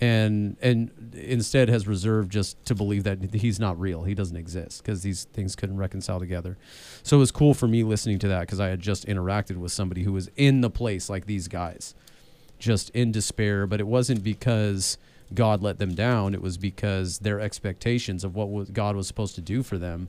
[0.00, 4.02] and and instead has reserved just to believe that he's not real.
[4.04, 6.56] He doesn't exist because these things couldn't reconcile together.
[7.02, 9.70] So it was cool for me listening to that because i had just interacted with
[9.72, 11.94] somebody who was in the place like these guys
[12.58, 13.66] just in despair.
[13.66, 14.98] But it wasn't because
[15.32, 16.34] god let them down.
[16.34, 20.08] It was because their expectations of what was god was supposed to do for them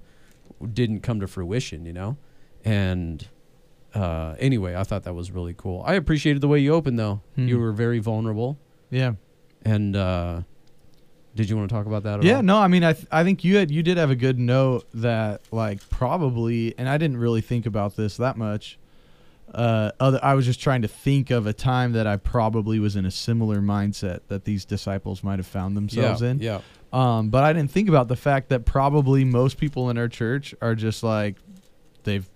[0.73, 2.17] didn't come to fruition you know?
[2.63, 3.27] And
[3.93, 5.83] uh, anyway i thought that was really cool.
[5.85, 7.21] I appreciated the way you opened though.
[7.35, 7.59] You Mhm.
[7.61, 8.57] were very vulnerable.
[8.89, 9.13] Yeah.
[9.65, 10.41] And uh,
[11.35, 12.19] did you want to talk about that?
[12.19, 12.43] At Yeah, all?
[12.43, 14.85] no, I mean, I th- I think you had you did have a good note
[14.93, 18.77] that like probably, and I didn't really think about this that much,
[19.53, 22.95] uh, other, I was just trying to think of a time that I probably was
[22.95, 26.39] in a similar mindset that these disciples might have found themselves yeah, in.
[26.39, 26.61] Yeah.
[26.93, 30.55] Um, but I didn't think about the fact that probably most people in our church
[30.61, 31.35] are just like,
[32.03, 32.27] they've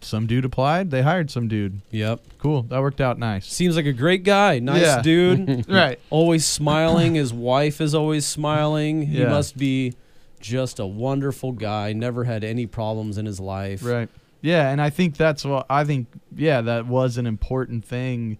[0.00, 1.80] some dude applied, they hired some dude.
[1.90, 2.20] Yep.
[2.38, 3.46] Cool, that worked out nice.
[3.46, 4.58] Seems like a great guy.
[4.58, 5.02] Nice Yeah.
[5.02, 5.68] dude.
[5.68, 5.98] right.
[6.10, 7.14] always smiling.
[7.14, 9.06] His wife is always smiling.
[9.06, 9.94] He must be
[10.40, 11.92] just a wonderful guy.
[11.92, 13.84] Never had any problems in his life.
[13.84, 14.08] Right.
[14.40, 16.06] Yeah, and I think that's what I think.
[16.36, 18.38] Yeah, that was an important thing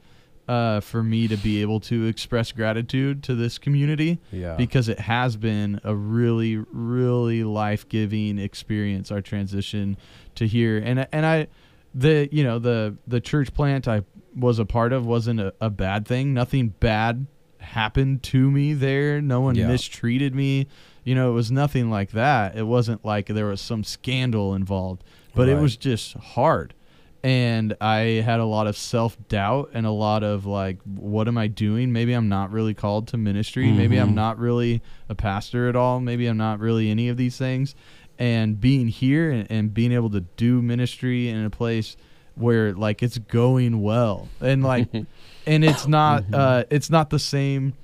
[0.48, 4.56] uh, for me to be able to express gratitude to this community Yeah.
[4.56, 9.12] because it has been a really, really life giving experience.
[9.12, 9.96] Our transition
[10.36, 11.48] to here, and and I,
[11.94, 14.02] the you know the the church plant I
[14.34, 16.32] was a part of wasn't a, a bad thing.
[16.34, 17.26] Nothing bad
[17.58, 19.20] happened to me there.
[19.20, 19.66] No one Yeah.
[19.68, 20.66] mistreated me.
[21.04, 22.56] You know, it was nothing like that.
[22.56, 25.02] It wasn't like there was some scandal involved,
[25.34, 26.74] but it was just hard.
[27.22, 31.36] And I had a lot of self doubt and a lot of like, what am
[31.36, 31.92] I doing?
[31.92, 33.72] Maybe I'm not really called to ministry.
[33.72, 34.14] Maybe I'm Mhm.
[34.14, 35.98] not really a pastor at all.
[36.00, 37.74] Maybe I'm not really any of these things.
[38.20, 41.96] And being here and, and being able to do ministry in a place
[42.36, 44.88] where like it's going well and like
[45.46, 47.74] and it's not uh it's not the same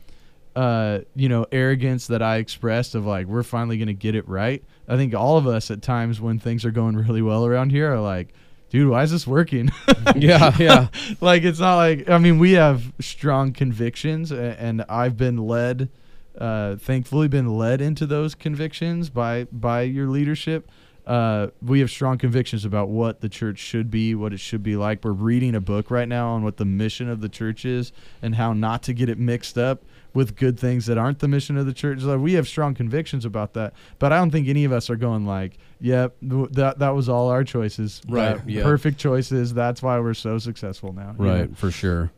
[0.55, 4.29] uh you know arrogance that I expressed of like we're finally going to get it
[4.29, 4.63] right.
[4.87, 7.93] I think all of us at times when things are going really well around here
[7.93, 8.33] are like
[8.75, 9.71] dude, why is this working?
[10.17, 10.53] yeah.
[10.59, 10.89] Yeah.
[11.21, 15.91] like it's not like I mean we have strong convictions and I've been led
[16.37, 20.69] uh thankfully been led into those convictions by by your leadership.
[21.07, 24.75] Uh we have strong convictions about what the church should be, what it should be
[24.75, 25.05] like.
[25.05, 28.35] We're reading a book right now on what the mission of the church is and
[28.35, 29.85] how not to get it mixed up
[30.15, 32.01] with good things that aren't the mission of the church.
[32.03, 34.97] Like, we have strong convictions about that, but I don't think any of us are
[34.97, 38.63] going like, "Yep, th- that that was all our choices, Right, yeah.
[38.63, 39.53] Perfect choices.
[39.53, 41.35] That's why we're so successful now." you know?
[41.41, 41.59] Right.
[41.59, 42.13] For sure.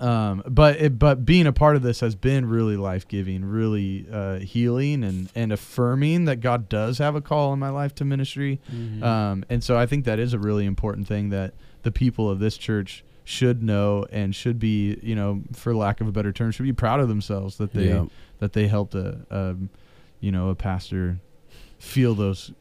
[0.00, 4.06] um, but it, but being a part of this has been really life giving, really
[4.10, 8.04] uh, healing and and affirming that God does have a call in my life to
[8.04, 8.60] ministry.
[9.02, 12.38] Um, and so I think that is a really important thing that the people of
[12.40, 16.50] this church should know and should be, you know, for lack of a better term,
[16.50, 18.06] should be proud of themselves that they Yeah.
[18.38, 19.70] that they helped a, um,
[20.20, 21.18] you know, a pastor
[21.78, 22.52] feel those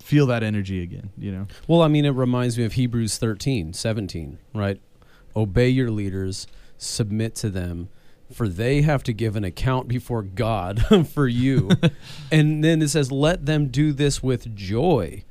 [0.00, 1.10] feel that energy again.
[1.18, 1.46] You know.
[1.68, 4.80] Well, I mean, it reminds me of Hebrews 13, 17, right?
[5.36, 7.88] Obey your leaders, submit to them,
[8.32, 11.70] for they have to give an account before God for you.
[12.32, 15.24] and then it says, let them do this with joy.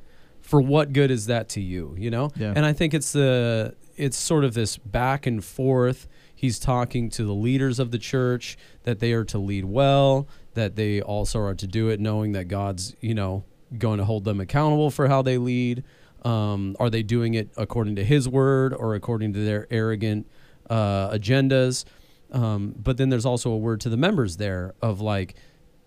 [0.53, 1.95] For what good is that to you?
[1.97, 2.29] You know?
[2.35, 2.53] Yeah.
[2.55, 6.07] And I think it's the it's sort of this back and forth.
[6.35, 10.75] He's talking to the leaders of the church that they are to lead well, that
[10.75, 13.45] they also are to do it knowing that God's, you know,
[13.79, 15.83] going to hold them accountable for how they lead.
[16.23, 20.27] Um, are they doing it according to His word or according to their arrogant
[20.69, 21.83] uh, agendas?
[22.31, 25.33] Um, but then there's also a word to the members there of like,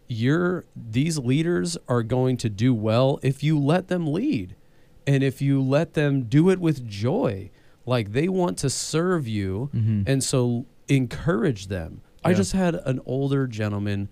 [0.09, 4.55] you're these leaders are going to do well if you let them lead.
[5.07, 7.51] And if you let them do it with joy
[7.85, 10.09] like they want to serve you Mhm.
[10.09, 12.01] and so encourage them.
[12.25, 14.09] I just had an older gentleman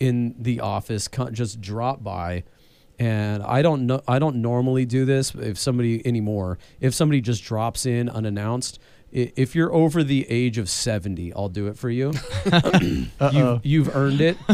[0.00, 2.44] in the office just drop by
[2.98, 6.58] and i don't know i don't normally do this if somebody anymore.
[6.80, 8.78] If somebody just drops in unannounced
[9.12, 12.12] if you're over the age of 70 i'll do it for you
[13.32, 14.36] you've, you've earned it.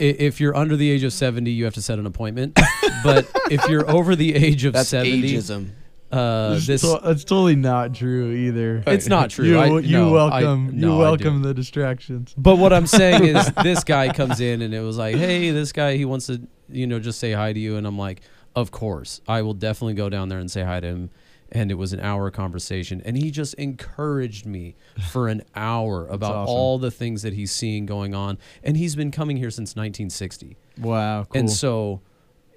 [0.00, 2.56] If you're under the age of 70, you have to set an appointment.
[3.02, 5.70] but if you're over the age of That's 70, ageism.
[6.12, 8.84] uh, That's this to- that's totally not true either.
[8.86, 9.46] it's not true.
[9.46, 12.32] You, I, you no, I- welcome no, you welcome the distractions.
[12.38, 15.72] But what I'm saying is, this guy comes in and it was like, "Hey, this
[15.72, 18.20] guy, he wants to, you know, just say hi to you." And I'm like,
[18.54, 21.10] "Of course, I will definitely go down there and say hi to him."
[21.50, 24.76] And it was an hour conversation, and he just encouraged me
[25.10, 26.54] for an hour about awesome.
[26.54, 28.36] all the things that he's seeing going on.
[28.62, 30.56] And he's been coming here since 1960.
[30.78, 31.38] Wow, cool.
[31.40, 32.02] And so,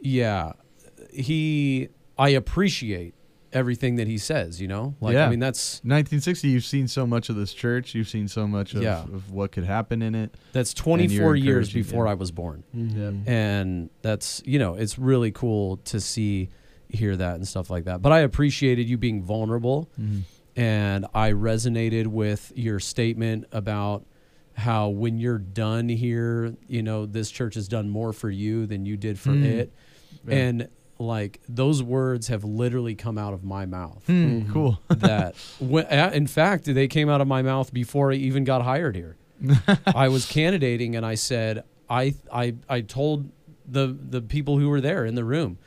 [0.02, 0.52] yeah,
[1.14, 3.14] he, I appreciate
[3.54, 4.96] everything that he says, you know?
[5.02, 5.26] Like, Yeah.
[5.26, 7.94] I mean, that's, 1960, you've seen so much of this church.
[7.94, 9.04] You've seen so much of, Yeah.
[9.04, 10.36] of what could happen in it.
[10.54, 12.12] that's 24 years before yeah.
[12.12, 12.64] I was born.
[12.76, 13.28] Mhm.
[13.28, 16.50] And that's, you know, it's really cool to see,
[16.94, 18.02] hear that and stuff like that.
[18.02, 19.90] But I appreciated you being vulnerable
[20.56, 24.06] and I resonated with your statement about
[24.54, 28.86] how when you're done here, you know, this church has done more for you than
[28.86, 29.44] you did for Mm.
[29.46, 29.74] it.
[30.28, 30.36] Yeah.
[30.36, 30.68] And
[31.00, 34.04] like those words have literally come out of my mouth.
[34.06, 34.52] Hmm, Mhm.
[34.52, 34.80] Cool.
[34.90, 38.62] that when, uh, in fact they came out of my mouth before I even got
[38.62, 39.16] hired here.
[39.88, 43.32] I was candidating and I said I I I told
[43.68, 45.58] the the people who were there in the room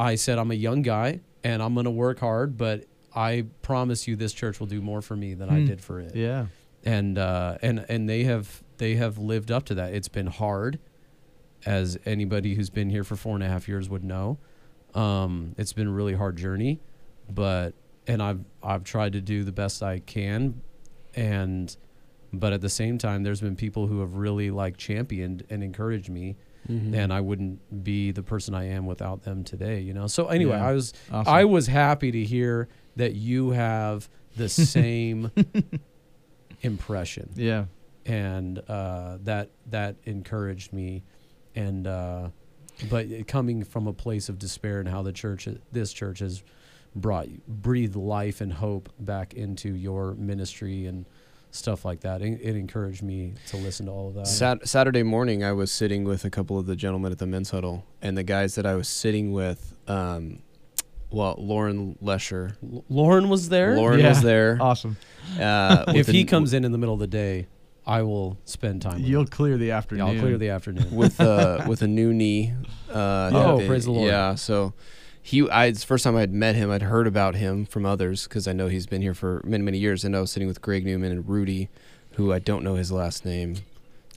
[0.00, 1.20] I said I'm a young guy.
[1.42, 2.84] and I'm gonna work hard, but
[3.14, 5.66] I promise you, this church will do more for me than I Hmm.
[5.66, 6.14] did for it.
[6.14, 6.46] Yeah.
[6.84, 9.94] And uh, and and they have they have lived up to that.
[9.94, 10.78] It's been hard,
[11.64, 14.38] as anybody who's been here for four and a half years would know.
[14.94, 16.80] Um, it's been a really hard journey,
[17.30, 17.72] but
[18.06, 20.60] and I've I've tried to do the best I can,
[21.14, 21.74] and
[22.32, 26.10] but at the same time, there's been people who have really like championed and encouraged
[26.10, 26.36] me,
[26.68, 26.94] Mhm.
[26.94, 29.80] and I wouldn't be the person I am without them today.
[29.80, 30.06] You know.
[30.06, 30.68] So anyway, Yeah.
[30.68, 31.32] I was Awesome.
[31.32, 35.30] I was happy to hear that you have the same
[36.62, 37.64] impression yeah.
[38.06, 41.02] and uh, that that encouraged me
[41.54, 42.28] and uh,
[42.90, 46.42] but coming from a place of despair and how the church this church has
[46.94, 51.06] brought breathed life and hope back into your ministry and
[51.52, 55.02] stuff like that it, it encouraged me to listen to all of that Sat- Saturday
[55.02, 58.16] morning, I was sitting with a couple of the gentlemen at the men's huddle, and
[58.16, 60.42] the guys that I was sitting with, um,
[61.10, 64.10] well, Lauren Lesher, L- Lauren was there Lauren Yeah.
[64.10, 64.58] was there.
[64.60, 64.96] Awesome.
[65.38, 67.46] Uh, if with he an- comes in in the middle of the day
[67.86, 69.28] I will spend time You'll him.
[69.28, 70.06] clear the Yeah, afternoon.
[70.06, 72.52] I'll clear the afternoon with uh, with a new knee.
[72.88, 74.06] Uh, Oh, they- praise the Lord.
[74.06, 74.74] Yeah, so
[75.22, 76.70] he, I, it's the first time I'd met him.
[76.70, 79.78] I'd heard about him from others because I know he's been here for many, many
[79.78, 80.04] years.
[80.04, 81.68] And I was sitting with Greg Newman and Rudy,
[82.12, 83.54] who I don't know his last name.
[83.54, 83.62] Do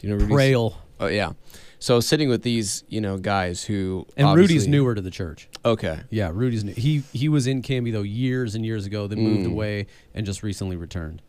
[0.02, 0.36] you know Rudy's?
[0.36, 1.34] Prail Oh yeah.
[1.80, 6.00] So sitting with these, you know, guys who and Rudy's newer to the church Okay.
[6.10, 6.72] Yeah, Rudy's new.
[6.74, 9.52] He he was in Canby though years and years ago, then moved Mm.
[9.52, 11.22] away and just recently returned.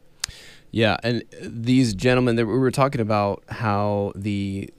[0.70, 4.70] Yeah, and these gentlemen that we were talking about how the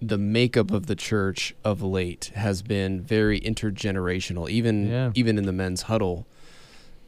[0.00, 4.48] the makeup of the church of late has been very intergenerational.
[4.48, 5.12] Even Yeah.
[5.14, 6.26] even in the men's huddle,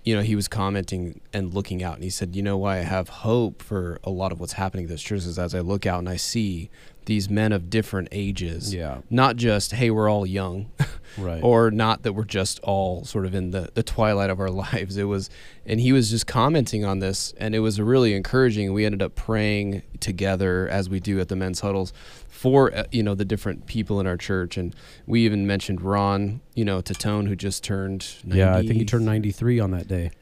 [0.05, 2.83] you know, he was commenting and looking out, and he said, "You know why I
[2.83, 5.87] have hope for a lot of what's happening at this church is as I look
[5.87, 6.70] out and I see
[7.11, 10.70] these men of different ages, Yeah, not just hey, we're all young,
[11.18, 11.42] right.
[11.42, 14.96] or not that we're just all sort of in the, the twilight of our lives.
[14.96, 15.29] It was,
[15.66, 18.73] and he was just commenting on this, and it was really encouraging.
[18.73, 21.92] We ended up praying together as we do at the men's huddles
[22.29, 24.73] for uh, you know the different people in our church, and
[25.05, 28.07] we even mentioned Ron, you know, Tatone who just turned.
[28.23, 30.12] 90, yeah, I think he turned 93 on that day.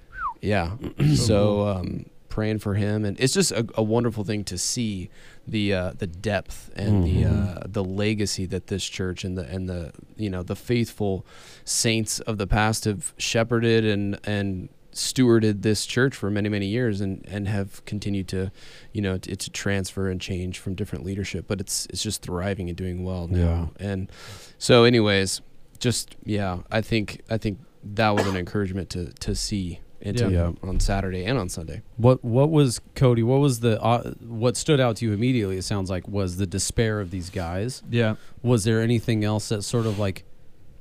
[0.41, 0.77] Yeah,
[1.17, 2.07] so um,
[2.39, 5.11] praying for him, and it's just a, a wonderful thing to see
[5.47, 7.57] the uh, the depth and the Mhm.
[7.57, 11.25] uh, the legacy that this church and the and the you know the faithful
[11.65, 17.01] saints of the past have shepherded and and stewarded this church for many many years
[17.01, 18.51] and and have continued to
[18.93, 21.47] you know to, to transfer and change from different leadership.
[21.49, 23.71] But it's it's just thriving and doing well now.
[23.81, 24.11] And
[24.59, 25.41] so anyways
[25.81, 30.53] just yeah i think i think that was an encouragement to to see into Yeah.
[30.63, 33.23] on saturday and on sunday What what was Cody?
[33.23, 35.57] What was the uh, what stood out to you immediately?
[35.57, 37.83] It sounds like was the despair of these guys.
[37.91, 38.15] Yeah.
[38.43, 40.25] Was there anything else that sort of like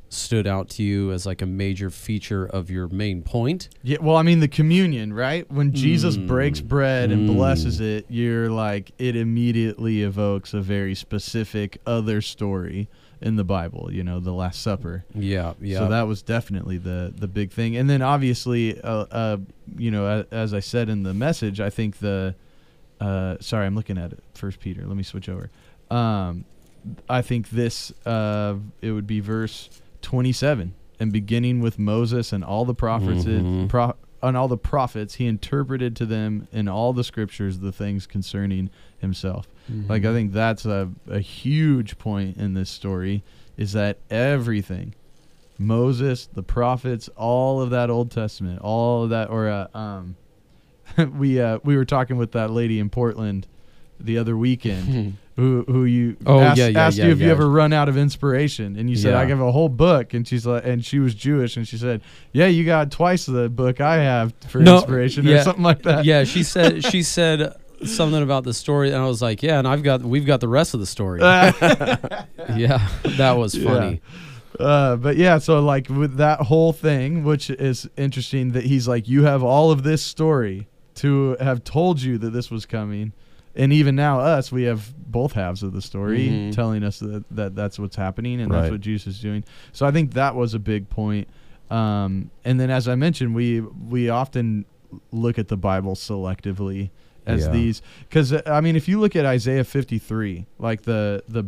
[0.10, 3.68] stood out to you as like a major feature of your main point?
[3.84, 5.50] Yeah, well, I mean the communion, right?
[5.52, 6.28] When Jesus Mm.
[6.28, 7.36] breaks bread and Mm.
[7.36, 12.88] blesses it, you're like it immediately evokes a very specific other story
[13.22, 15.04] in the Bible, you know, the last supper.
[15.16, 15.80] Yeah, yeah.
[15.80, 17.76] So that was definitely the the big thing.
[17.76, 19.38] And then obviously uh, uh
[19.78, 22.36] you know, a- as I said in the message, I think the
[23.00, 24.24] uh sorry, I'm looking at it.
[24.36, 24.84] First Peter.
[24.86, 25.50] Let me switch over.
[25.90, 26.46] Um
[27.10, 29.70] I think this uh it would be verse
[30.02, 33.68] 27 and beginning with Moses and all the prophets Mhm.
[33.70, 38.08] pro- on all the prophets he interpreted to them in all the scriptures the things
[38.08, 38.70] concerning
[39.00, 39.48] himself.
[39.90, 43.24] Like I think that's a a huge point in this story
[43.58, 44.94] is that everything
[45.60, 50.16] Moses, the prophets, all of that Old Testament, all of that or uh, um
[51.18, 53.48] we uh we were talking with that lady in Portland
[54.00, 57.30] the other weekend who who you Oh, asked, yeah, yeah, asked yeah, you if you
[57.30, 59.16] ever run out of inspiration and you said.
[59.16, 62.02] I give a whole book and she's like and she was Jewish and she said
[62.32, 66.06] yeah you got twice the book I have for No, inspiration or something like that
[66.06, 67.54] yeah, she said she said
[67.86, 70.48] something about the story, and I was like, yeah, and I've got we've got the
[70.48, 71.22] rest of the story.
[71.22, 72.88] yeah,
[73.18, 73.64] that was Yeah.
[73.64, 74.02] funny.
[74.60, 79.08] Uh, but yeah, so like with that whole thing, which is interesting that he's like,
[79.08, 83.14] you have all of this story to have told you that this was coming,
[83.56, 86.56] and even now us, we have both halves of the story Mhm.
[86.56, 89.44] telling us that, that that's what's happening and that's what Jesus is doing.
[89.74, 91.28] So I think that was a big point.
[91.70, 94.66] Um, and then as I mentioned, we we often
[95.12, 96.90] look at the Bible selectively
[97.28, 97.52] as Yeah.
[97.52, 101.46] these because uh, I mean, if you look at Isaiah 53, like the the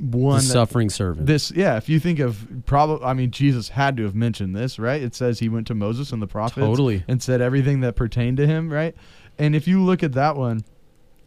[0.00, 1.26] one the that- suffering servant.
[1.26, 4.78] this yeah if you think of probably i mean jesus had to have mentioned this
[4.78, 7.04] right it says he went to moses and the prophets totally.
[7.08, 8.94] and said everything that pertained to him right
[9.38, 10.64] and if you look at that one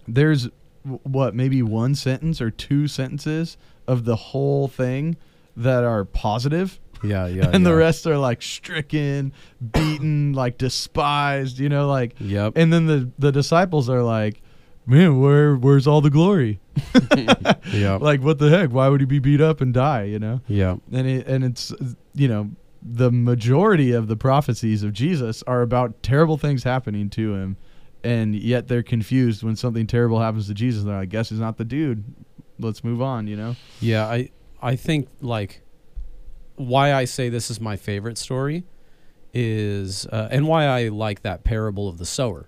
[0.08, 0.50] there's
[1.04, 3.56] what maybe one sentence or two sentences
[3.88, 5.16] of the whole thing
[5.56, 7.50] that are positive Yeah, yeah.
[7.54, 9.34] and the rest are like stricken,
[9.72, 12.54] beaten, like despised, you know, like Yep.
[12.56, 14.42] and then the the disciples are like,
[14.86, 16.60] "Man, where where's all the glory?
[17.74, 18.02] Yep.
[18.02, 18.72] Like what the heck?
[18.72, 20.78] Why would he be beat up and die, you know?" Yeah.
[20.92, 21.74] And it, and it's
[22.14, 22.52] you know,
[22.82, 27.58] the majority of the prophecies of Jesus are about terrible things happening to him.
[28.04, 30.84] And yet they're confused when something terrible happens to Jesus.
[30.84, 32.04] They're like, I guess he's not the dude.
[32.60, 33.56] Let's move on, you know?
[33.82, 34.30] Yeah, I
[34.62, 35.62] I think like
[36.56, 38.64] why I say this is my favorite story
[39.34, 42.48] is uh, and why I like that parable of the sower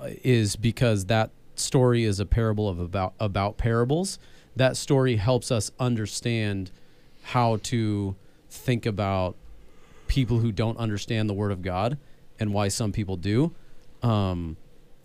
[0.00, 4.18] uh, is because that story is a parable of about about parables.
[4.56, 6.70] That story helps us understand
[7.22, 8.16] how to
[8.48, 9.36] think about
[10.08, 11.98] people who don't understand the word of God
[12.40, 13.54] and why some people do.
[14.02, 14.56] Um,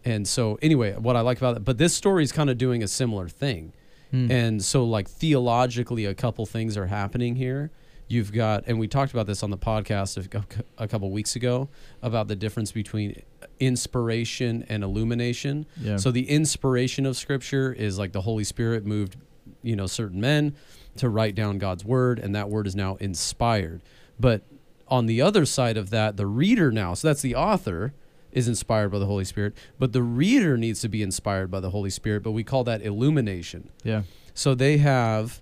[0.03, 2.81] and so anyway, what I like about it, but this story is kind of doing
[2.81, 3.73] a similar thing.
[4.11, 4.31] Hmm.
[4.31, 7.71] And so, like, theologically, a couple things are happening here.
[8.07, 11.35] You've got, and we talked about this on the podcast a, cou- a couple weeks
[11.35, 11.69] ago
[12.03, 13.23] about the difference between
[13.59, 15.65] inspiration and illumination.
[15.79, 15.97] Yeah.
[15.97, 19.17] So, the inspiration of Scripture is like the Holy Spirit moved,
[19.63, 20.55] you know, certain men
[20.97, 23.81] to write down God's word, and that word is now inspired.
[24.19, 24.43] But
[24.87, 27.93] on the other side of that, the reader now, so that's the author,
[28.31, 31.69] is inspired by the Holy Spirit, but the reader needs to be inspired by the
[31.71, 33.69] Holy Spirit, but we call that illumination.
[33.83, 34.03] yeah.
[34.37, 35.41] So they have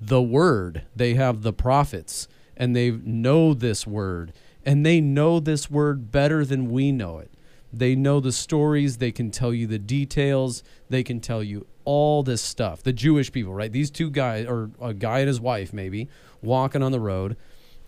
[0.00, 2.26] the word, they have the prophets,
[2.56, 4.32] and they know this word,
[4.64, 7.30] and they know this word better than we know it.
[7.72, 12.22] They know the stories, they can tell you the details, they can tell you all
[12.22, 12.82] this stuff.
[12.82, 13.70] The Jewish people, right?
[13.70, 16.08] These two guys, or a guy and his wife, maybe,
[16.42, 17.36] walking on the road,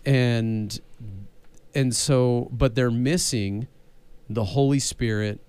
[0.05, 0.79] and
[1.75, 3.67] and so, but they're missing
[4.29, 5.41] the Holy Spirit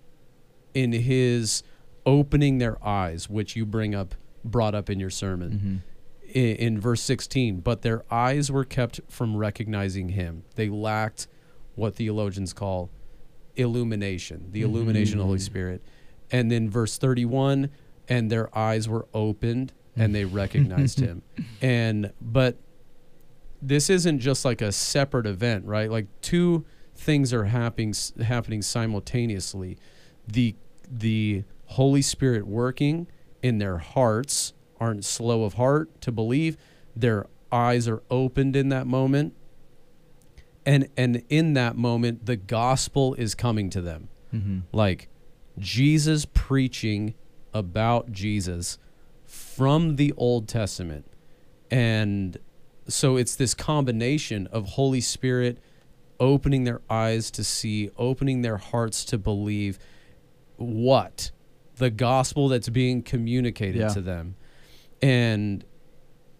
[0.73, 1.63] in His
[2.07, 5.83] opening their eyes, which you bring up, brought up in your sermon.
[5.85, 5.91] Hmm
[6.35, 7.61] in, in verse 16.
[7.61, 10.45] But their eyes were kept from recognizing Him.
[10.57, 11.27] They lacked
[11.75, 12.91] what theologians call
[13.57, 15.43] illumination, the illumination of the Holy mm.
[15.43, 15.83] Spirit.
[16.31, 17.71] And then verse 31,
[18.09, 21.23] and their eyes were opened and they recognized Him.
[21.63, 22.59] And, but
[23.63, 25.91] this isn't just like a separate event, right?
[25.91, 29.79] Like two things are happening happening simultaneously.
[30.29, 30.55] The
[30.91, 33.07] the Holy Spirit working
[33.43, 34.53] in their hearts
[34.85, 36.57] aren't slow of heart to believe.
[36.95, 39.35] Their eyes are opened in that moment.
[40.67, 44.09] And and in that moment the gospel is coming to them.
[44.31, 45.09] hmm Like
[45.59, 47.15] Jesus preaching
[47.53, 48.79] about Jesus
[49.25, 51.07] from the Old Testament.
[51.71, 52.37] And
[52.89, 55.59] so it's this combination of Holy Spirit
[56.21, 59.79] opening their eyes to see, opening their hearts to believe
[60.57, 61.31] what
[61.77, 63.89] the gospel that's being communicated Yeah.
[63.89, 64.37] to them.
[65.09, 65.65] And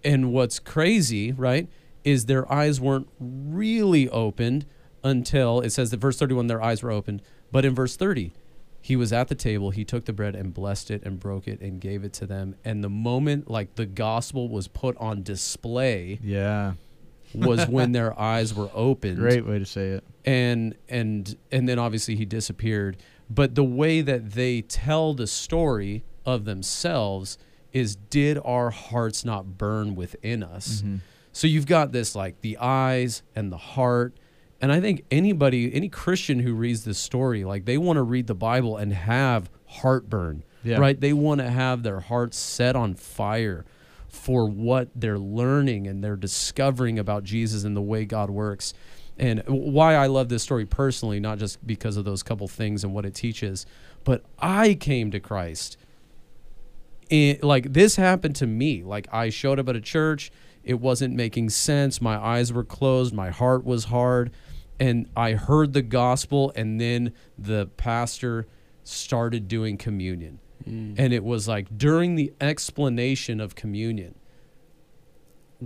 [0.03, 1.69] and what's crazy, right,
[2.03, 4.67] is their eyes weren't really opened
[5.03, 8.33] until it says that verse 31 their eyes were opened, but in verse 30
[8.81, 11.59] he was at the table, he took the bread and blessed it and broke it
[11.63, 12.55] and gave it to them.
[12.67, 16.75] And the moment like the gospel was put on display Yeah.
[17.35, 20.05] was when their eyes were opened Great way to say it.
[20.27, 22.99] and and and then obviously he disappeared
[23.31, 27.39] but the way that they tell the story of themselves
[27.75, 31.01] is did our hearts not burn within us Mhm.
[31.33, 34.15] so you've got this like the eyes and the heart
[34.63, 38.27] and i think anybody any christian who reads this story like they want to read
[38.29, 40.79] the bible and have heartburn Yeah.
[40.79, 43.65] right they want to have their hearts set on fire
[44.09, 48.73] for what they're learning and they're discovering about jesus and the way god works
[49.19, 52.95] and why i love this story personally not just because of those couple things and
[52.95, 53.67] what it teaches
[54.05, 55.77] but i came to christ
[57.11, 58.83] it, like this happened to me.
[58.83, 60.31] Like I showed up at a church,
[60.63, 62.01] it wasn't making sense.
[62.01, 64.33] My eyes were closed, my heart was hard,
[64.81, 68.47] and I heard the gospel, and then the pastor
[68.83, 70.95] started doing communion, mm.
[70.99, 74.15] and it was like during the explanation of communion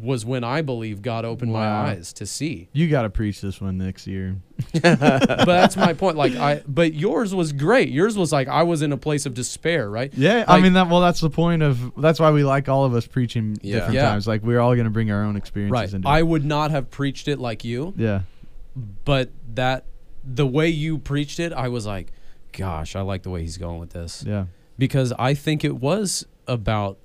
[0.03, 2.69] was when I believe God opened my eyes to see.
[2.73, 4.37] You got to preach this one next year.
[4.83, 6.17] but that's my point.
[6.17, 7.89] Like I, but yours was great.
[7.91, 10.13] Yours was like I was in a place of despair, right?
[10.15, 10.89] Yeah, I mean that.
[10.89, 11.93] Well, that's the point of.
[11.97, 13.75] That's why we like all of us preaching Yeah.
[13.77, 14.11] different Yeah.
[14.11, 14.27] times.
[14.27, 15.93] Like we're all going to bring our own experiences Right.
[15.95, 16.09] into.
[16.09, 16.27] I it.
[16.27, 17.95] would not have preached it like you.
[17.97, 18.23] Yeah.
[19.05, 19.85] but that
[20.25, 22.13] the way you preached it, I was like,
[22.53, 24.47] gosh, I like the way he's going with this Yeah.
[24.79, 26.99] because I think it was about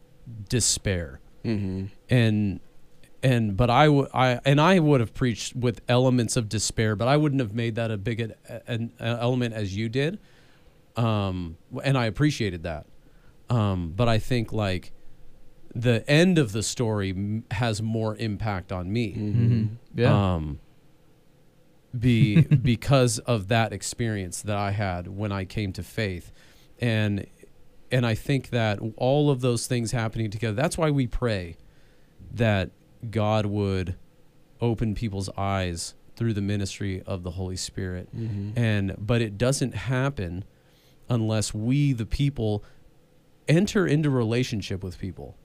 [0.50, 1.86] despair Mm-hmm.
[2.10, 2.60] and
[3.24, 7.08] and but I would I and I would have preached with elements of despair, but
[7.08, 8.34] I wouldn't have made that a big an
[8.68, 10.20] an element as you did.
[10.96, 12.86] Um, and I appreciated that.
[13.50, 14.92] Um, but I think like
[15.74, 19.14] the end of the story m- has more impact on me.
[19.14, 19.66] Mm-hmm.
[19.96, 20.34] Yeah.
[20.36, 20.60] Um,
[21.98, 26.32] be because of that experience that I had when I came to faith,
[26.80, 27.26] and
[27.92, 30.56] and I think that all of those things happening together.
[30.56, 31.56] That's why we pray
[32.34, 32.72] that
[33.12, 33.96] God would
[34.62, 38.58] open people's eyes through the ministry of the Holy Spirit, Mm-hmm.
[38.58, 40.44] and but it doesn't happen
[41.10, 42.64] unless we, the people,
[43.48, 45.36] enter into relationship with people.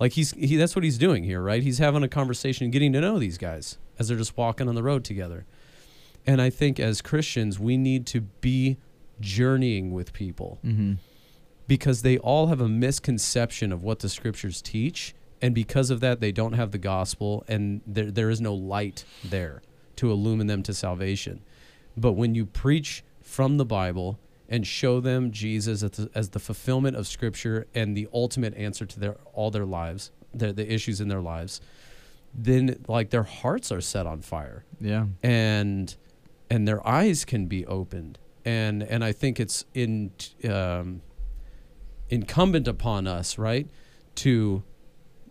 [0.00, 1.62] Like he's he, that's what he's doing here, right?
[1.62, 4.82] He's having a conversation, getting to know these guys as they're just walking on the
[4.82, 5.44] road together.
[6.26, 8.76] And I think as Christians, we need to be
[9.20, 10.94] journeying with people mm-hmm.
[11.66, 16.20] because they all have a misconception of what the scriptures teach, and because of that,
[16.20, 19.62] they don't have the gospel, and there there is no light there
[19.96, 21.42] to illumine them to salvation.
[21.96, 24.18] But when you preach from the Bible
[24.48, 28.86] and show them Jesus as the, as the fulfillment of Scripture and the ultimate answer
[28.86, 31.60] to their all their lives, their, the issues in their lives,
[32.34, 35.06] then like their hearts are set on fire Yeah.
[35.22, 35.94] and
[36.50, 40.12] and their eyes can be opened and and I think it's in
[40.48, 41.02] um,
[42.08, 43.68] incumbent upon us right
[44.16, 44.62] to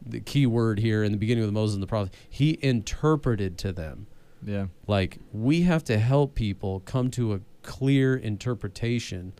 [0.05, 3.57] the key word here in the beginning of the Moses and the prophet he interpreted
[3.59, 4.07] to them
[4.45, 4.67] Yeah.
[4.87, 9.33] like we have to help people come to a clear interpretation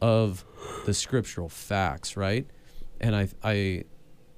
[0.00, 0.44] of
[0.86, 2.46] the scriptural facts right
[3.00, 3.84] and I I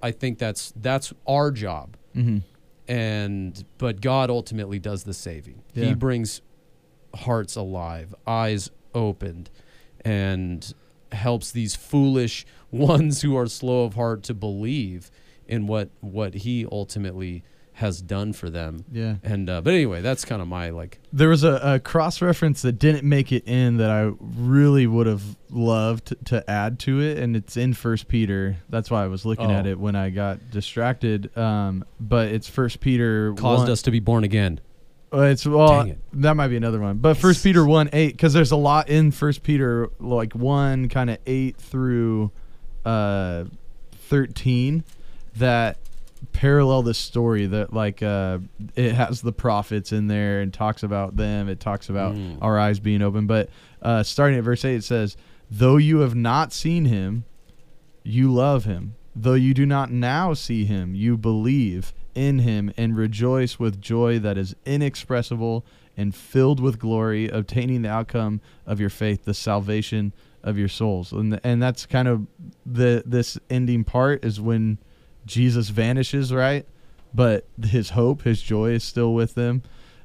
[0.02, 2.38] I think that's that's our job Mm-hmm.
[2.88, 5.62] and but God ultimately does the saving.
[5.74, 5.86] Yeah.
[5.86, 6.40] He brings
[7.14, 9.50] hearts alive, eyes opened,
[10.04, 10.72] and
[11.12, 15.10] helps these foolish ones who are slow of heart to believe
[15.48, 17.42] in what what He ultimately
[17.74, 18.82] has done for them.
[18.90, 19.16] Yeah.
[19.22, 20.98] And uh, but anyway, that's kind of my like.
[21.12, 25.06] There was a, a cross reference that didn't make it in that I really would
[25.06, 28.56] have loved to add to it, and it's in First Peter.
[28.70, 29.70] That's why I was looking at Oh.
[29.70, 31.36] it when I got distracted.
[31.36, 34.60] Um, but it's First Peter Caused one- us to be born again.
[35.12, 35.98] Uh, it's well, Dang it.
[36.14, 36.96] that might be another one.
[36.96, 41.10] But First Peter one eight, because there's a lot in First Peter, like one kind
[41.10, 42.32] of eight through
[42.86, 43.44] uh,
[43.92, 44.82] thirteen,
[45.38, 45.78] that
[46.32, 47.46] parallel this story.
[47.46, 48.38] That like uh,
[48.74, 51.48] it has the prophets in there and talks about them.
[51.48, 52.38] It talks about Mm.
[52.40, 53.26] our eyes being open.
[53.26, 53.48] But
[53.82, 55.16] uh, starting at verse eight, it says,
[55.50, 57.24] "Though you have not seen him,
[58.02, 58.94] you love him.
[59.14, 64.18] Though you do not now see him, you believe in him and rejoice with joy
[64.18, 65.64] that is inexpressible
[65.96, 70.12] and filled with glory, obtaining the outcome of your faith, the salvation
[70.42, 71.12] of your souls.
[71.12, 72.26] And and that's kind of
[72.66, 74.78] the this ending part is when
[75.26, 76.66] Jesus vanishes, right?
[77.12, 79.62] But his hope, his joy is still with them.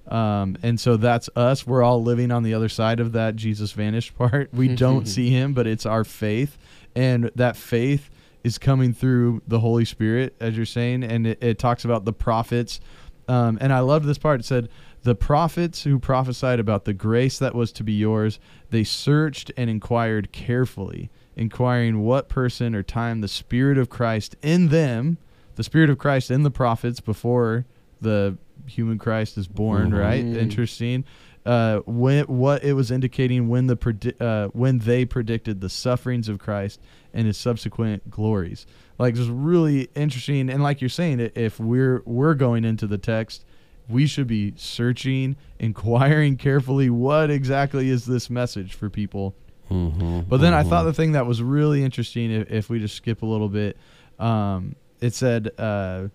[0.08, 1.66] Um, and so that's us.
[1.66, 4.54] We're all living on the other side of that Jesus vanished part.
[4.54, 6.58] We don't see him, but it's our faith.
[6.96, 8.10] And that faith
[8.44, 11.04] is coming through the Holy Spirit, as you're saying.
[11.04, 12.80] And it, it talks about the prophets.
[13.28, 14.40] Um, and I love this part.
[14.40, 14.70] It said,
[15.04, 18.40] The prophets who prophesied about the grace that was to be yours,
[18.72, 24.68] they searched and inquired carefully, inquiring what person or time the Spirit of Christ in
[24.70, 25.18] them,
[25.56, 27.66] the Spirit of Christ in the prophets before
[28.00, 30.00] the human Christ is born, Mhm.
[30.00, 30.24] right?
[30.26, 31.04] Interesting.
[31.44, 36.30] Uh, when what it was indicating when the predi- uh, when they predicted the sufferings
[36.30, 36.80] of Christ
[37.16, 38.68] and his subsequent glories.
[39.00, 43.44] Like it's really interesting, and like you're saying, if we're we're going into the text,
[43.90, 49.34] we should be searching, inquiring carefully, what exactly is this message for people
[49.72, 50.22] Mm-hmm.
[50.28, 53.22] but then I thought the thing that was really interesting, if, if we just skip
[53.22, 53.78] a little bit,
[54.20, 56.08] um, it said, uh,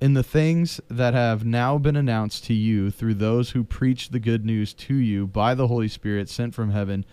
[0.00, 4.20] In the things that have now been announced to you through those who preach the
[4.20, 7.04] good news to you by the Holy Spirit sent from heaven,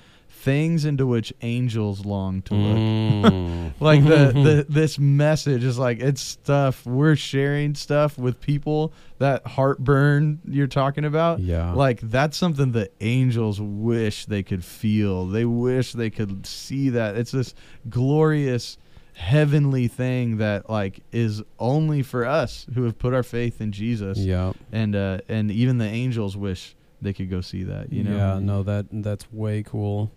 [0.42, 2.78] things into which angels long to look.
[2.78, 3.60] Mm.
[3.82, 9.46] Like the, the this message is like it's stuff we're sharing stuff with people that
[9.48, 11.40] heartburn you're talking about.
[11.40, 11.72] Yeah.
[11.72, 15.28] Like that's something that angels wish they could feel.
[15.28, 17.16] They wish they could see that.
[17.16, 17.54] It's this
[17.90, 18.78] glorious
[19.14, 24.18] heavenly thing that like is only for us who have put our faith in Jesus.
[24.18, 24.52] yeah.
[24.74, 28.18] And uh and even the angels wish they could go see that, you know.
[28.18, 30.12] Yeah, no, that that's way cool.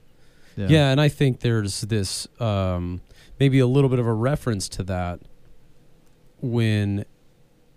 [0.57, 0.91] Yeah.
[0.91, 3.01] and I think there's this um,
[3.41, 5.21] maybe a little bit of a reference to that
[6.41, 7.05] when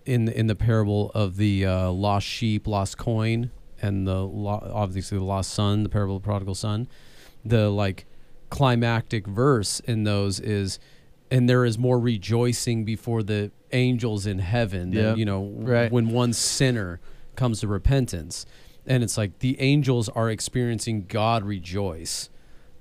[0.06, 3.52] in in the parable of the uh, lost sheep, lost coin,
[3.82, 6.88] and the lo- obviously the lost son, the parable of the prodigal son.
[7.44, 8.06] The like
[8.50, 10.80] climactic verse in those is,
[11.32, 14.92] and there is more rejoicing before the angels in heaven.
[14.92, 15.18] Than, Yep.
[15.18, 15.92] you know, Right.
[15.92, 17.00] when one sinner
[17.36, 18.46] comes to repentance,
[18.86, 22.30] and it's like the angels are experiencing God rejoice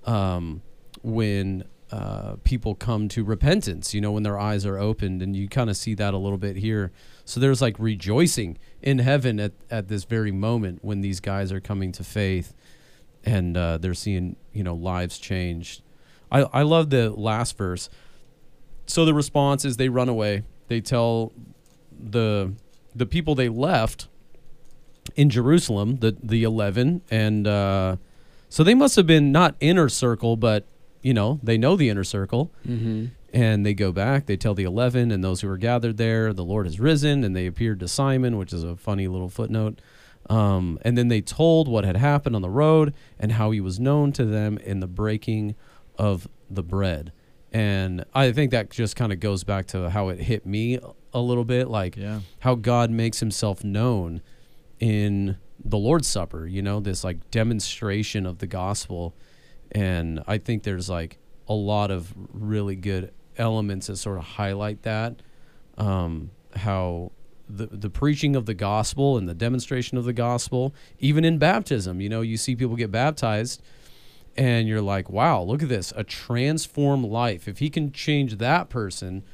[0.06, 0.62] um,
[1.02, 3.94] when uh, people come to repentance.
[3.94, 6.38] You know, when their eyes are opened, and you kind of see that a little
[6.38, 6.90] bit here.
[7.24, 11.60] So there's like rejoicing in heaven at at this very moment when these guys are
[11.60, 12.52] coming to faith,
[13.22, 15.82] and uh, they're seeing you know lives changed.
[16.32, 17.88] I I love the last verse.
[18.86, 20.42] So the response is they run away.
[20.68, 21.32] They tell
[21.92, 22.54] the
[22.94, 24.08] the people they left
[25.16, 27.96] in Jerusalem, the the eleven, and uh,
[28.54, 30.66] so they must have been not inner circle, but
[31.02, 33.06] you know they know the inner circle, Mm-hmm.
[33.32, 34.26] and they go back.
[34.26, 37.34] They tell the eleven and those who were gathered there, the Lord has risen, and
[37.34, 39.80] they appeared to Simon, which is a funny little footnote.
[40.30, 43.78] Um, and then they told what had happened on the road and how he was
[43.80, 45.54] known to them in the breaking
[45.98, 47.12] of the bread.
[47.52, 50.78] And I think that just kind of goes back to how it hit me
[51.12, 52.20] a little bit, like Yeah.
[52.38, 54.22] how God makes himself known
[54.80, 59.14] in the Lord's Supper, you know, this like demonstration of the gospel.
[59.72, 64.82] And I think there's like a lot of really good elements that sort of highlight
[64.82, 65.20] that.
[65.76, 67.10] Um, how
[67.48, 72.00] the, the preaching of the gospel and the demonstration of the gospel, even in baptism,
[72.00, 73.62] you know, you see people get baptized
[74.36, 77.48] and you're like, wow, look at this, a transformed life.
[77.48, 79.24] If he can change that person,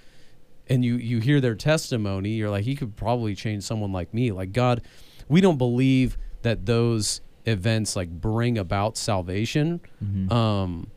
[0.71, 4.31] and you you hear their testimony, you're like, he could probably change someone like me.
[4.31, 4.83] Like God,
[5.31, 9.81] we don't believe that those events like bring about salvation.
[10.05, 10.31] Mhm.
[10.31, 10.89] Um,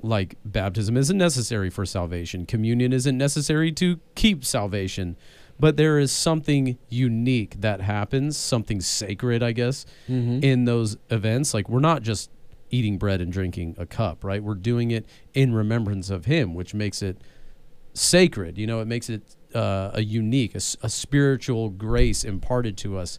[0.00, 5.16] like baptism isn't necessary for salvation, communion isn't necessary to keep salvation,
[5.58, 10.40] but there is something unique that happens, something sacred, I guess, Mm-hmm.
[10.44, 11.54] in those events.
[11.54, 12.30] Like we're not just
[12.70, 14.42] eating bread and drinking a cup, right?
[14.42, 17.16] We're doing it in remembrance of Him, which makes it
[17.94, 18.58] sacred.
[18.58, 19.22] You know, it makes it
[19.54, 23.18] uh, a unique, a spiritual grace imparted to us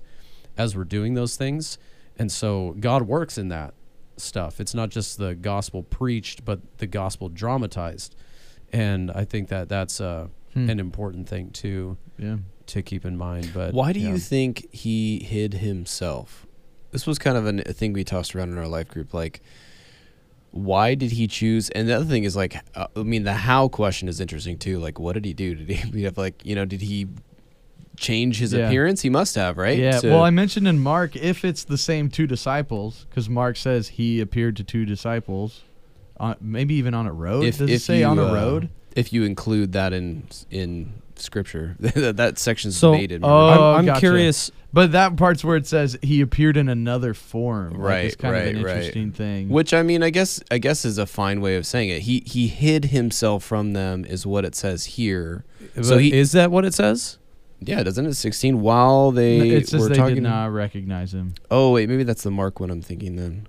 [0.57, 1.77] as we're doing those things.
[2.17, 3.73] And so God works in that
[4.17, 4.59] stuff.
[4.61, 8.15] It's not just the gospel preached, but the gospel dramatized.
[8.71, 10.69] And I think that that's uh, Hmm.
[10.69, 12.37] an important thing too yeah.
[12.67, 13.51] to keep in mind.
[13.53, 14.11] But Why do yeah.
[14.11, 16.47] you think he hid himself?
[16.91, 19.13] This was kind of an, a thing we tossed around in our life group.
[19.13, 19.41] Like,
[20.55, 21.69] why did he choose?
[21.71, 24.79] And the other thing is like, uh, I mean, the how question is interesting too.
[24.79, 25.53] Like, what did he do?
[25.53, 27.07] Did he have like, you know, did he
[27.97, 28.67] change his Yeah.
[28.67, 29.01] appearance?
[29.01, 29.77] He must have, right?
[29.77, 29.99] Yeah.
[29.99, 33.89] To- well, I mentioned in Mark if it's the same two disciples, because Mark says
[33.89, 35.63] he appeared to two disciples,
[36.17, 37.43] on, maybe even on a road.
[37.43, 38.69] If- Does it say you, on a uh, road?
[38.95, 43.21] if you include that in in scripture, that, that section's So, debated.
[43.23, 43.27] oh.
[43.73, 43.99] I'm, I'm gotcha.
[43.99, 44.51] curious.
[44.73, 47.73] But that part's where it says he appeared in another form.
[47.75, 48.75] Like, Right, it's kind of an right, right.
[48.77, 49.47] interesting thing.
[49.49, 52.01] Which I mean, I guess I guess is a fine way of saying it.
[52.01, 55.45] He he hid himself from them, is what it says here.
[55.81, 57.19] So he- is that what it says?
[57.61, 58.15] Yeah, doesn't it?
[58.15, 58.59] Sixteen.
[58.59, 60.15] While they it says were they talking.
[60.15, 61.35] did not recognize him.
[61.49, 63.15] Oh wait, maybe that's the Mark one I'm thinking.
[63.15, 63.47] Then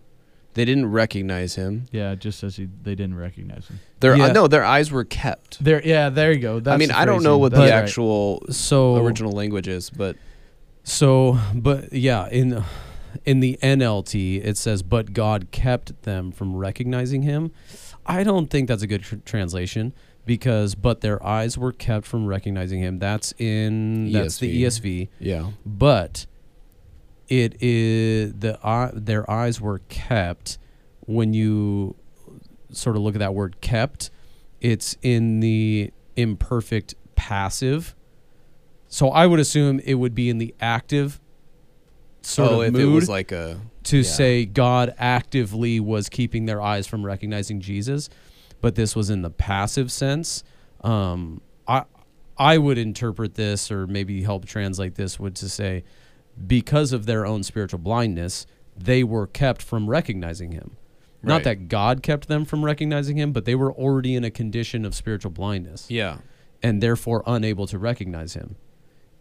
[0.56, 1.84] they didn't recognize him.
[1.92, 3.78] Yeah, it just says he, they didn't recognize him.
[4.00, 4.24] Their Yeah.
[4.24, 5.62] uh, no, their eyes were kept.
[5.62, 6.60] There, yeah, there you go.
[6.60, 7.82] That's I mean, the I don't know what That's the right.
[7.84, 10.16] actual So original language is, but
[10.82, 12.62] So, but yeah, in
[13.24, 17.50] in the NLT it says, "But God kept them from recognizing Him."
[18.06, 19.92] I don't think that's a good tr- translation
[20.26, 24.80] because, "But their eyes were kept from recognizing Him." That's in that's the ESV.
[24.80, 26.26] ESV, yeah, but
[27.28, 30.58] it is the eye their eyes were kept
[31.00, 31.96] when you
[32.70, 34.10] sort of look at that word "kept."
[34.60, 37.94] It's in the imperfect passive.
[38.88, 41.20] So I would assume it would be in the active
[42.22, 44.02] sort oh, of if mood it was like a to yeah.
[44.02, 48.08] say God actively was keeping their eyes from recognizing Jesus,
[48.60, 50.42] but this was in the passive sense.
[50.82, 51.84] Um, I
[52.38, 55.84] I would interpret this, or maybe help translate this, would to say,
[56.44, 60.76] because of their own spiritual blindness, they were kept from recognizing Him.
[61.22, 61.32] Right.
[61.32, 64.84] Not that God kept them from recognizing Him, but they were already in a condition
[64.84, 66.18] of spiritual blindness yeah.
[66.62, 68.56] and therefore unable to recognize Him.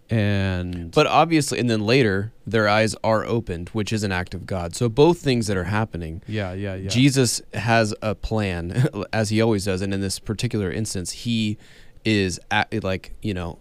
[0.09, 4.45] And But obviously, and then later their eyes are opened, which is an act of
[4.45, 4.75] God.
[4.75, 6.21] So both things that are happening.
[6.27, 6.89] yeah, yeah, yeah.
[6.89, 11.57] Jesus has a plan, as he always does, and in this particular instance, he
[12.03, 13.57] is at, like you know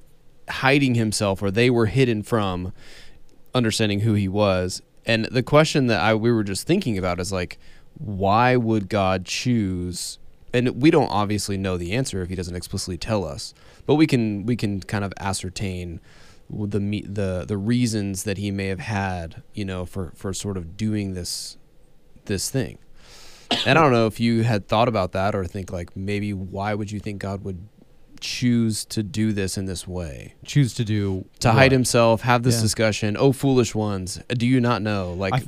[0.49, 2.75] hiding himself, or they were hidden from
[3.55, 4.83] understanding who he was.
[5.07, 7.59] And the question that I we were just thinking about is like,
[7.99, 10.19] why would God choose?
[10.53, 13.55] And we don't obviously know the answer if he doesn't explicitly tell us,
[13.87, 16.01] but we can we can kind of ascertain
[16.51, 20.77] the the the reasons that he may have had, you know, for for sort of
[20.77, 21.57] doing this
[22.25, 22.79] this thing.
[23.67, 26.75] And I don't know if you had thought about that or think like maybe why
[26.75, 27.69] would you think God would
[28.21, 30.35] choose to do this in this way?
[30.45, 31.55] choose to do To what?
[31.55, 32.63] hide himself, have this Yeah.
[32.63, 33.17] discussion.
[33.19, 35.13] Oh, foolish ones, do you not know?
[35.15, 35.43] Like, I-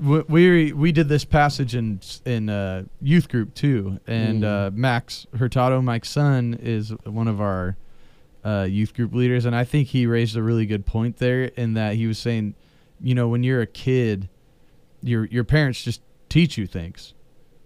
[0.00, 4.66] we we did this passage in in uh, youth group too, and Mm.
[4.66, 7.76] uh, Max Hurtado, Mike's son, is one of our
[8.44, 11.74] uh, youth group leaders, and I think he raised a really good point there in
[11.74, 12.54] that he was saying,
[13.00, 14.28] you know, when you're a kid,
[15.02, 17.14] your your parents just teach you things,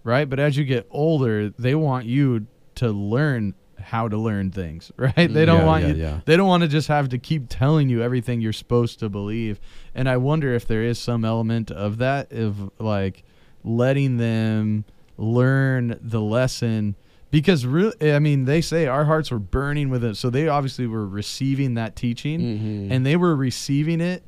[0.03, 0.29] right?
[0.29, 2.45] But as you get older, they want you
[2.75, 5.13] to learn how to learn things, right?
[5.15, 6.19] They don't Yeah, want yeah, you yeah.
[6.25, 9.59] they don't want to just have to keep telling you everything you're supposed to believe.
[9.95, 13.23] And I wonder if there is some element of that of like
[13.63, 14.85] letting them
[15.17, 16.95] learn the lesson
[17.31, 20.15] because really I mean they say our hearts were burning with it.
[20.15, 22.91] So they obviously were receiving that teaching Mhm.
[22.91, 24.23] and they were receiving it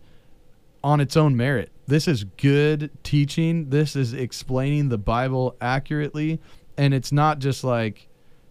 [0.83, 1.71] on its own merit.
[1.87, 3.69] This is good teaching.
[3.69, 6.39] This is explaining the Bible accurately
[6.77, 8.07] and it's not just like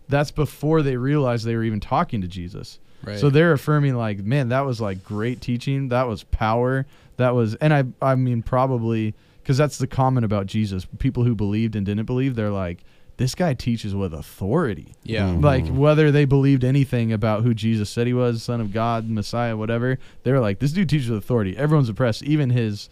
[0.09, 2.78] that's before they realized they were even talking to Jesus.
[3.04, 3.18] Right.
[3.18, 5.88] So they're affirming like, man, that was like great teaching.
[5.88, 6.86] That was power.
[7.16, 10.84] That was, and I, I mean, probably because that's the comment about Jesus.
[10.98, 12.84] People who believed and didn't believe, they're like,
[13.16, 14.94] this guy teaches with authority.
[15.02, 15.22] yeah.
[15.28, 15.42] Mhm.
[15.42, 19.56] Like whether they believed anything about who Jesus said he was, Son of God, Messiah,
[19.56, 21.56] whatever, they were like, this dude teaches with authority.
[21.56, 22.22] Everyone's impressed.
[22.22, 22.88] Even his,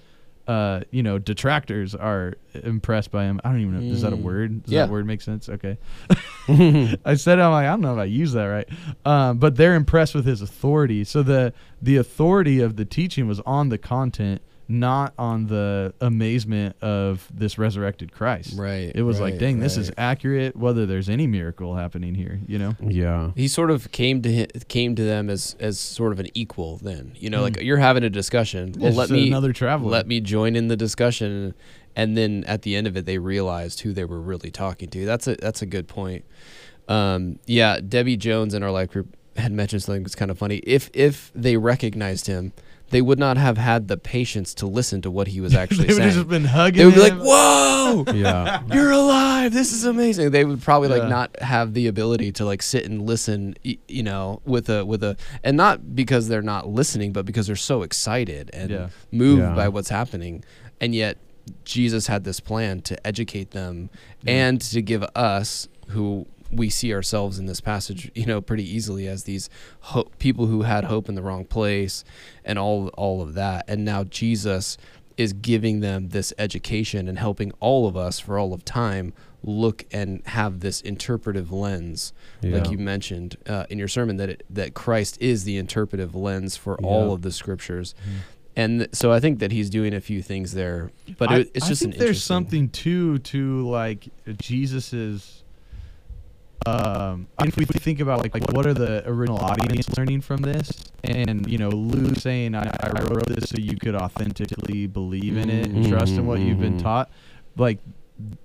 [0.47, 3.41] uh, you know, detractors are impressed by him.
[3.45, 3.93] I don't even know.
[3.95, 4.23] Is that a Mm.
[4.23, 4.63] word?
[4.63, 4.83] Does Yeah.
[4.87, 5.49] that word make sense?
[5.49, 5.77] Okay.
[6.49, 8.69] I said I'm like I don't know if I use that right,
[9.05, 11.03] um, but they're impressed with his authority.
[11.05, 16.75] So the the authority of the teaching was on the content, not on the amazement
[16.83, 18.59] of this resurrected Christ.
[18.59, 18.91] Right.
[18.95, 20.57] It was like, right, dang, this is accurate.
[20.57, 22.75] Whether there's any miracle happening here, you know.
[22.81, 23.31] Yeah.
[23.37, 26.79] He sort of came to hi came to them as as sort of an equal.
[26.79, 27.43] Then you know, Mm.
[27.43, 28.75] like you're having a discussion.
[28.77, 29.91] Well, It's let me another traveler.
[29.91, 31.55] let me join in the discussion,
[31.95, 35.07] and then at the end of it, they realized who they were really talking to.
[35.07, 36.25] That's a that's a good point.
[36.89, 40.57] Um, yeah, Debbie Jones in our life group had mentioned something that's kind of funny.
[40.59, 42.53] If if they recognized him,
[42.91, 45.89] they would not have had the patience to listen to what he was actually saying.
[45.89, 46.79] they would have just been hugging.
[46.79, 48.63] They would be like, "Whoa, Yeah.
[48.73, 49.53] you're alive!
[49.53, 51.09] This is amazing." They would probably like Yeah.
[51.09, 55.17] not have the ability to like sit and listen, you know, with a with a,
[55.43, 58.89] and not because they're not listening, but because they're so excited and Yeah.
[59.11, 59.55] moved Yeah.
[59.55, 60.45] by what's happening,
[60.81, 61.19] and yet
[61.65, 63.89] Jesus had this plan to educate them
[64.27, 69.07] and to give us who we see ourselves in this passage, you know, pretty easily
[69.09, 69.49] as these
[69.81, 72.05] ho- people who had hope in the wrong place
[72.45, 73.65] and all all of that.
[73.69, 74.77] And now Jesus
[75.17, 79.85] is giving them this education and helping all of us for all of time look
[79.93, 84.75] and have this interpretive lens like you mentioned uh, in your sermon that it, that
[84.75, 88.13] Christ is the interpretive lens for all of the scriptures Mhm.
[88.57, 91.51] and th- so I think that he's doing a few things there but I, it,
[91.55, 95.45] it's I just think an there's something too to like Jesus's.
[96.67, 100.21] Um, I mean, if we think about like, like what are the original audience learning
[100.23, 100.71] from this,
[101.05, 105.49] and you know Luke saying I, I wrote this so you could authentically believe in
[105.49, 106.83] it and trust in what you've been Mhm.
[106.83, 107.11] taught,
[107.57, 107.79] like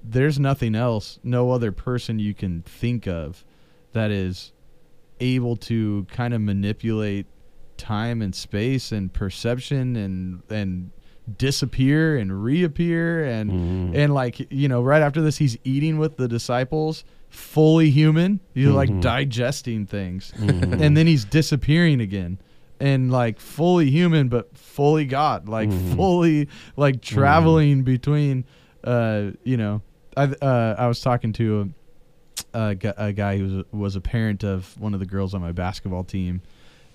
[0.03, 3.43] there's nothing else, no other person you can think of
[3.93, 4.51] that is
[5.19, 7.25] able to kind of manipulate
[7.77, 10.91] time and space and perception and and
[11.37, 13.95] disappear and reappear and Mhm.
[13.95, 18.67] and like you know right after this he's eating with the disciples fully human he's
[18.67, 19.01] like Mhm.
[19.01, 20.81] digesting things Mhm.
[20.81, 22.37] and then he's disappearing again
[22.79, 25.95] and like fully human but fully god like Mhm.
[25.95, 28.43] fully like traveling between
[28.83, 29.81] uh you know
[30.17, 31.71] i uh i was talking to
[32.53, 35.39] a, a, a guy who was, was a parent of one of the girls on
[35.41, 36.41] my basketball team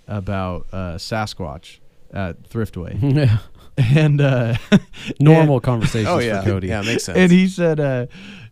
[0.09, 1.79] about uh sasquatch
[2.13, 3.39] at thriftway yeah.
[3.95, 4.57] and uh
[5.21, 6.69] Normal conversations oh yeah for Cody.
[6.69, 8.07] yeah makes sense and he said uh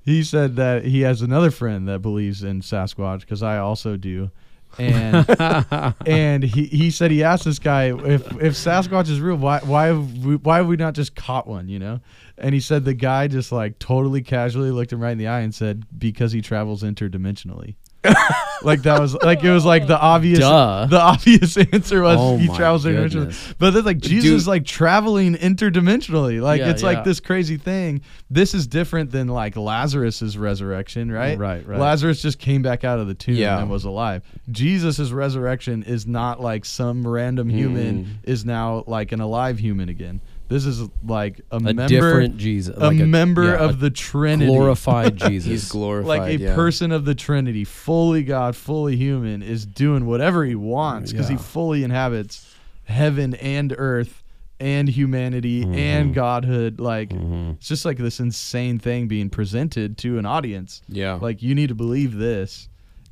[0.04, 4.30] he said that he has another friend that believes in Sasquatch because I also do.
[4.76, 5.24] And
[6.06, 9.86] and he, he said he asked this guy if if Sasquatch is real, why why
[9.86, 12.00] have we, why have we not just caught one, you know?
[12.36, 15.40] And he said the guy just like totally casually looked him right in the eye
[15.40, 17.76] and said because he travels interdimensionally.
[18.62, 20.86] like that was like it was like the obvious Duh.
[20.86, 23.55] the obvious answer was Oh he travels interdimensionally.
[23.59, 24.34] But then like Jesus Dude.
[24.36, 26.40] is like traveling interdimensionally.
[26.40, 28.02] Like Yeah, it's like this crazy thing.
[28.30, 31.38] This is different than like Lazarus's resurrection, right?
[31.38, 31.78] Right, right.
[31.78, 33.59] Lazarus just came back out of the tomb Yeah.
[33.61, 34.22] and was alive.
[34.50, 38.09] Jesus's resurrection is not like some random human Mm.
[38.24, 40.20] is now like an alive human again.
[40.49, 42.76] This is like a, a member different Jesus.
[42.76, 44.51] a like member yeah, of a the Trinity.
[44.51, 45.51] glorified Jesus.
[45.51, 46.55] he's glorified like a yeah.
[46.55, 51.36] person of the Trinity, fully God, fully human, is doing whatever he wants because he
[51.36, 54.22] fully inhabits heaven and earth
[54.61, 56.14] and humanity and Mhm.
[56.14, 56.78] godhood.
[56.78, 57.55] Like Mhm.
[57.57, 60.82] it's just like this insane thing being presented to an audience.
[60.88, 62.68] yeah Like you need to believe this,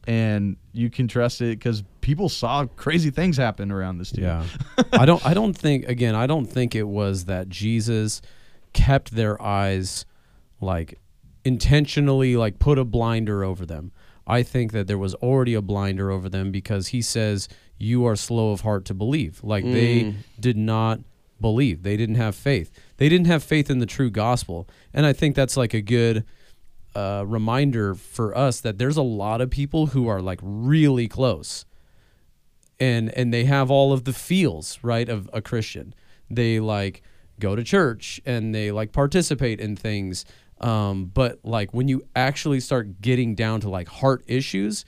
[0.07, 4.25] and you can trust it because people saw crazy things happen around this dude.
[4.25, 4.45] Yeah.
[4.93, 8.21] I don't I don't think again, I don't think it was that Jesus
[8.73, 10.05] kept their eyes
[10.61, 10.99] like
[11.45, 13.93] intentionally like put a blinder over them.
[14.27, 17.49] I think that there was already a blinder over them because he says
[17.79, 19.43] you are slow of heart to believe.
[19.43, 20.15] Like they Mm.
[20.39, 21.01] did not
[21.41, 21.83] believe.
[21.83, 22.71] They didn't have faith.
[22.99, 24.69] They didn't have faith in the true gospel.
[24.95, 26.25] And I think that's like a good
[26.95, 31.65] uh, reminder for us that there's a lot of people who are like really close.
[32.81, 35.95] And and they have all of the feels right of a christian.
[36.29, 37.03] They like
[37.39, 40.25] go to church and they like participate in things.
[40.61, 44.85] Um, but like when you actually start getting down to like heart issues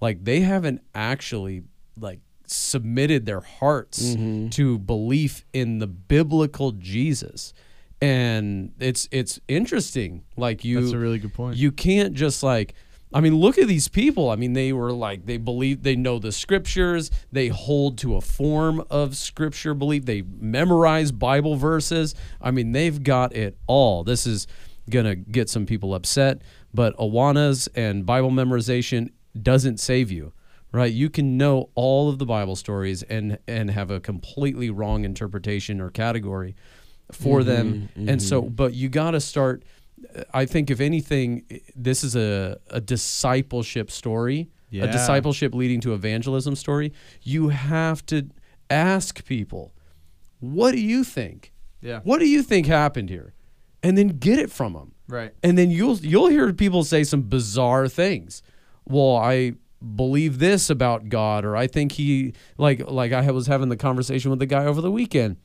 [0.00, 1.62] like they haven't actually
[1.98, 4.14] like submitted their hearts
[4.50, 7.52] to belief in the biblical jesus
[8.00, 11.56] and it's it's interesting like you That's a really good point.
[11.56, 12.74] you can't just like
[13.14, 14.30] I mean, look at these people.
[14.30, 18.20] I mean, they were like they believe they know the scriptures, they hold to a
[18.20, 22.14] form of scripture belief, they memorize Bible verses.
[22.42, 24.04] I mean, they've got it all.
[24.04, 24.46] This is
[24.90, 26.42] gonna get some people upset,
[26.74, 30.32] but Awanas and Bible memorization doesn't save you.
[30.72, 30.92] Right?
[30.92, 35.80] You can know all of the Bible stories and and have a completely wrong interpretation
[35.80, 36.54] or category
[37.12, 37.88] for mm-hmm, them.
[38.08, 38.54] And so mm-hmm.
[38.54, 39.62] but you got to start
[40.32, 41.44] I think if anything,
[41.74, 44.84] this is a, a discipleship story, Yeah.
[44.84, 46.92] a discipleship leading to evangelism story.
[47.22, 48.28] You have to
[48.70, 49.72] ask people,
[50.40, 51.52] what do you think?
[51.80, 52.00] Yeah.
[52.04, 53.34] What do you think happened here?
[53.82, 54.92] And then get it from them.
[55.08, 55.32] Right.
[55.42, 58.42] And then you'll you'll hear people say some bizarre things.
[58.84, 59.52] Well, I
[59.94, 64.30] believe this about God, or I think he like like I was having the conversation
[64.30, 65.36] with the guy over the weekend,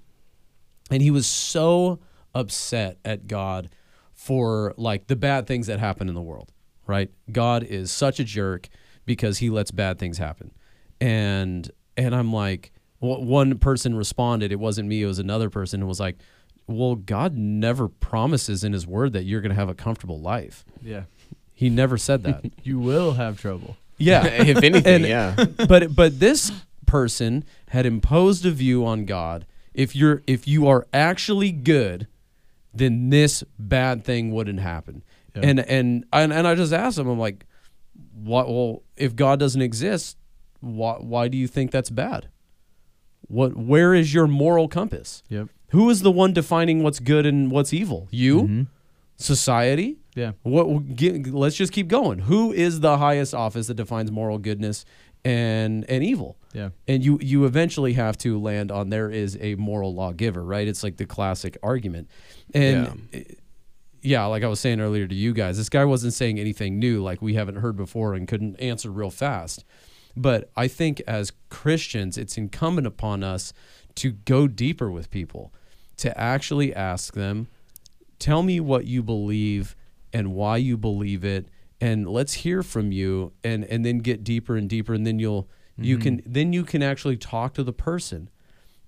[0.92, 2.00] and he was so
[2.36, 3.70] upset at God
[4.14, 6.52] for like the bad things that happen in the world.
[6.88, 7.10] Right?
[7.32, 8.68] God is such a jerk
[9.06, 10.52] because he lets bad things happen,
[11.00, 14.52] and and I'm like, one person responded.
[14.52, 15.02] It wasn't me.
[15.04, 15.82] It was another person.
[15.82, 16.18] and was like,
[16.68, 20.64] well, God never promises in His Word that you're going to have a comfortable life.
[20.82, 21.04] Yeah.
[21.54, 22.46] He never said that.
[22.64, 23.78] You will have trouble.
[23.98, 25.46] yeah, if anything, And- yeah.
[25.68, 26.52] but but this
[26.86, 29.46] person had imposed a view on God.
[29.74, 32.08] If you're if you are actually good,
[32.74, 35.04] then this bad thing wouldn't happen.
[35.36, 35.42] Yeah.
[35.44, 37.46] And, and and and I just asked him, I'm like,
[38.14, 38.48] what?
[38.50, 40.18] Well, if God doesn't exist,
[40.60, 42.28] why why do you think that's bad?
[43.28, 43.56] What?
[43.56, 45.24] Where is your moral compass?
[45.30, 45.48] Yep.
[45.70, 48.10] Who is the one defining what's good and what's evil?
[48.12, 48.68] You, Mhm.
[49.16, 49.98] society.
[50.16, 50.34] Yeah.
[50.44, 50.96] What?
[50.98, 52.20] Get, let's just keep going.
[52.20, 54.84] Who is the highest office that defines moral goodness
[55.24, 56.38] and and evil?
[56.54, 56.70] Yeah.
[56.88, 60.68] And you you eventually have to land on there is a moral lawgiver, right?
[60.68, 62.10] It's like the classic argument,
[62.54, 63.20] and yeah.
[63.20, 63.24] Eh,
[64.04, 67.04] yeah, like I was saying earlier to you guys, this guy wasn't saying anything new,
[67.04, 69.64] like we haven't heard before and couldn't answer real fast.
[70.16, 73.54] But I think as Christians, it's incumbent upon us
[73.96, 75.54] to go deeper with people,
[75.98, 77.48] to actually ask them,
[78.20, 79.76] tell me what you believe
[80.12, 81.48] and why you believe it
[81.82, 85.50] and let's hear from you and and then get deeper and deeper and then you'll
[85.78, 88.30] you can then you can actually talk to the person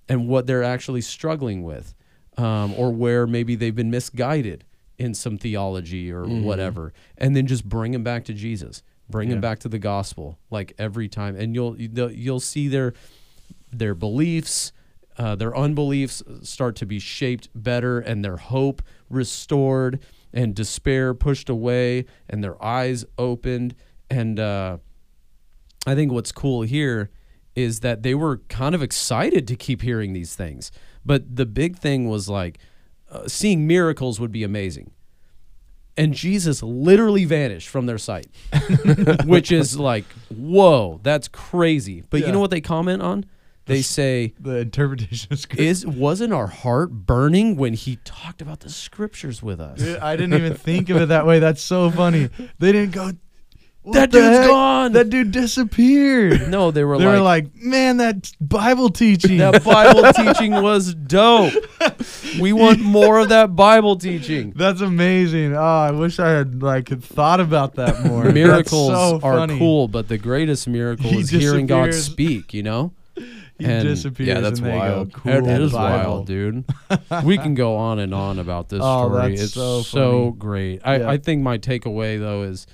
[0.08, 1.96] and what they're actually struggling with
[2.38, 4.64] um, or where maybe they've been misguided
[5.00, 8.84] in some theology or whatever and then just bring them back to jesus.
[9.10, 11.36] Bring them back to the gospel like every time.
[11.36, 12.94] And you'll you'll you'll see their
[13.72, 14.72] their beliefs
[15.18, 20.00] uh, their unbeliefs start to be shaped better and their hope restored
[20.34, 23.76] and despair pushed away and their eyes opened.
[24.10, 24.78] And uh,
[25.86, 27.10] i think what's cool here
[27.56, 30.72] is that they were kind of excited to keep hearing these things.
[31.06, 32.58] But the big thing was like
[33.12, 34.92] uh, seeing miracles would be amazing.
[35.96, 38.26] And jesus literally vanished from their sight
[39.26, 40.06] which is like
[40.36, 42.04] whoa that's crazy.
[42.10, 42.28] But Yeah.
[42.28, 43.26] you know what they comment on
[43.66, 45.64] they say The interpretation of scripture.
[45.64, 50.16] is wasn't our heart burning when he talked about the scriptures with us Dude, I
[50.16, 51.40] didn't even think of it that way.
[51.40, 52.30] That's so funny.
[52.60, 53.12] They didn't go.
[53.82, 54.48] "What That dude's heck?
[54.48, 56.50] gone." That dude disappeared.
[56.50, 59.38] no they were they like, were like, man, that Bible teaching.
[59.40, 61.54] that bible teaching was dope
[62.40, 65.54] we want more of that bible teaching That's amazing.
[65.56, 68.26] Oh, I wish I had like thought about that more.
[68.32, 72.94] Miracles so are cool but the greatest miracle He is hearing god speak you know
[73.60, 74.28] He And- disappears.
[74.28, 75.14] Yeah, that's wild.
[75.14, 76.66] Go, cool That- is Bible." wild, dude.
[77.24, 79.36] we can go on and on about this Oh, story.
[79.36, 80.82] It's so so, great.
[80.84, 81.10] I, Yeah.
[81.10, 82.66] I think my takeaway though is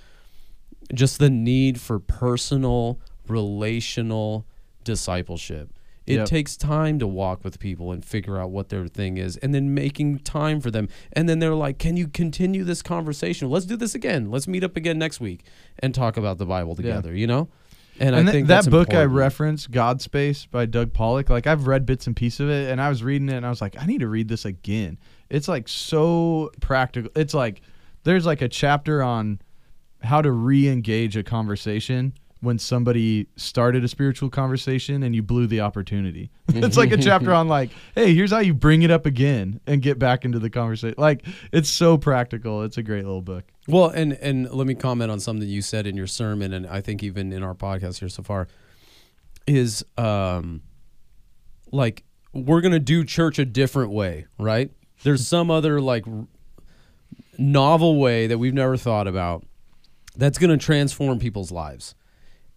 [0.94, 4.46] just the need for personal, relational
[4.84, 5.70] discipleship.
[6.08, 6.26] It Yep.
[6.26, 9.76] takes time to walk with people and figure out what their thing is and then
[9.76, 10.88] making time for them.
[11.14, 13.48] And then they're like, Can you continue this conversation?
[13.50, 14.32] Let's do this again.
[14.32, 15.42] Let's meet up again next week
[15.80, 17.48] and talk about the Bible together, you know?
[18.00, 21.48] And, And I th- think that book I referenced, God Space by Doug Pollock, like
[21.48, 23.62] I've read bits and pieces of it, and I was reading it, and I was
[23.62, 24.98] like, I need to read this again.
[25.30, 27.12] It's like so practical.
[27.16, 27.62] It's like
[28.04, 29.42] there's like a chapter on
[30.02, 35.60] how to re-engage a conversation when somebody started a spiritual conversation and you blew the
[35.60, 36.32] opportunity.
[36.48, 39.82] it's like a chapter on like, hey, here's how you bring it up again and
[39.82, 40.96] get back into the conversation.
[40.98, 42.64] Like it's so practical.
[42.64, 43.44] It's a great little book.
[43.70, 46.82] Well, and and let me comment on something you said in your sermon, and I
[46.82, 48.48] think even in our podcast here so far,
[49.48, 50.62] is um,
[51.72, 52.04] like
[52.34, 54.72] we're gonna do church a different way, right?
[55.04, 56.06] There's some other like
[57.38, 59.46] novel way that we've never thought about
[60.16, 61.96] that's gonna transform people's lives,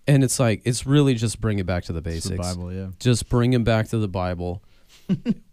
[0.07, 2.29] and it's like it's really just bring it back to the basics.
[2.29, 2.89] the Bible, yeah.
[2.99, 4.63] Just bring him back to the Bible.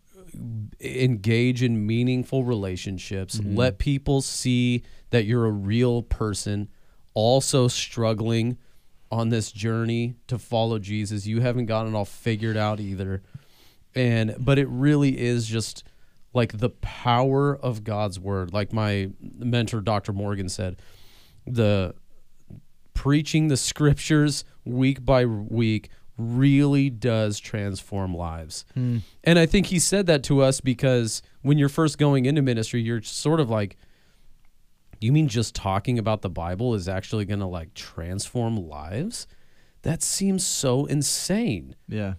[0.79, 3.37] Engage in meaningful relationships.
[3.37, 3.55] Mm-hmm.
[3.55, 6.69] Let people see that you're a real person,
[7.13, 8.57] also struggling
[9.11, 11.25] on this journey to follow Jesus.
[11.25, 13.23] You haven't gotten it all figured out either.
[13.95, 15.83] And but it really is just
[16.33, 18.53] like the power of God's word.
[18.53, 20.13] Like my mentor Dr.
[20.13, 20.79] Morgan said,
[21.47, 21.95] the
[22.93, 25.89] preaching the scriptures week by week
[26.19, 28.65] really does transform lives.
[28.73, 28.97] Hmm.
[29.23, 32.81] And I think he said that to us because when you're first going into ministry,
[32.81, 33.77] you're sort of like,
[35.01, 39.27] you mean just talking about the Bible is actually going to like transform lives?
[39.83, 41.75] That seems so insane.
[41.87, 42.15] Yeah.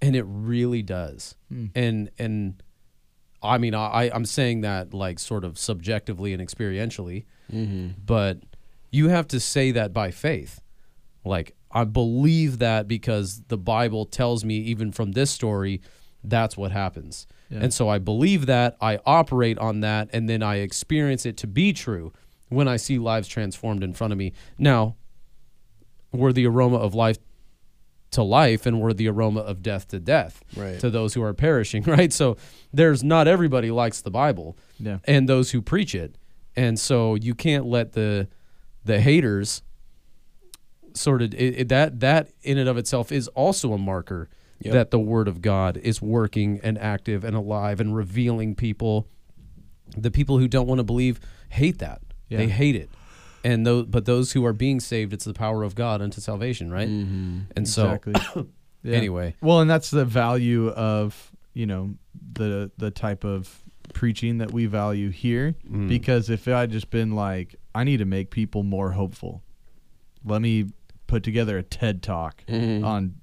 [0.00, 1.36] And it really does.
[1.48, 1.66] Hmm.
[1.74, 2.62] And, and,
[3.42, 7.92] I mean, I, I'm saying that like sort of subjectively and experientially, mm-hmm.
[8.04, 8.40] but
[8.90, 10.60] you have to say that by faith.
[11.24, 15.80] Like, I believe that because the Bible tells me, even from this story,
[16.24, 17.26] that's what happens.
[17.48, 17.60] Yeah.
[17.62, 21.46] And so I believe that, I operate on that, and then I experience it to
[21.46, 22.12] be true
[22.48, 24.32] when I see lives transformed in front of me.
[24.58, 24.96] Now,
[26.12, 27.18] we're the aroma of life
[28.12, 30.80] to life, and we're the aroma of death to death Right.
[30.80, 32.12] to those who are perishing, right?
[32.12, 32.36] So
[32.72, 34.98] there's not everybody likes the Bible Yeah.
[35.04, 36.16] and those who preach it.
[36.56, 38.26] And so you can't let the
[38.84, 39.62] the haters
[40.96, 44.28] sort of it, it- that that in and of itself is also a marker
[44.62, 44.74] Yep.
[44.74, 49.08] that the word of God is working and active and alive and revealing people
[49.96, 51.18] the people who don't want to believe
[51.48, 52.02] hate that.
[52.28, 52.90] They hate it.
[53.42, 56.70] And those but those who are being saved it's the power of God unto salvation,
[56.70, 56.88] right?
[56.88, 57.38] Mm-hmm.
[57.56, 58.14] And so exactly.
[58.82, 58.96] Yeah.
[58.96, 61.94] anyway, Well, and that's the value of you know
[62.34, 63.62] the the type of
[63.94, 65.54] preaching that we value here.
[65.70, 65.88] Mm.
[65.88, 69.42] Because if I had just been like, I need to make people more hopeful.
[70.24, 70.66] Let me
[71.10, 72.84] put together a TED talk Mhm.
[72.84, 73.14] on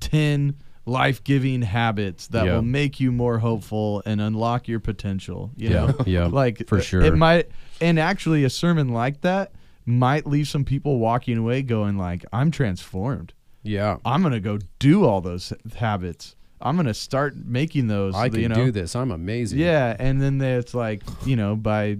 [0.00, 0.54] ten
[0.86, 2.54] life giving habits that Yeah.
[2.56, 5.50] will make you more hopeful and unlock your potential.
[5.56, 7.00] You Yeah, know, yeah, like for sure.
[7.02, 7.48] It might,
[7.80, 9.52] and actually, a sermon like that
[9.86, 13.32] might leave some people walking away going like, I'm transformed.
[13.62, 13.96] yeah.
[14.04, 16.36] I'm gonna go do all those habits.
[16.60, 18.14] I'm gonna start making those.
[18.14, 18.54] I can you know?
[18.54, 18.94] do this.
[18.94, 19.58] I'm amazing.
[19.58, 21.98] Yeah, and then it's like you know by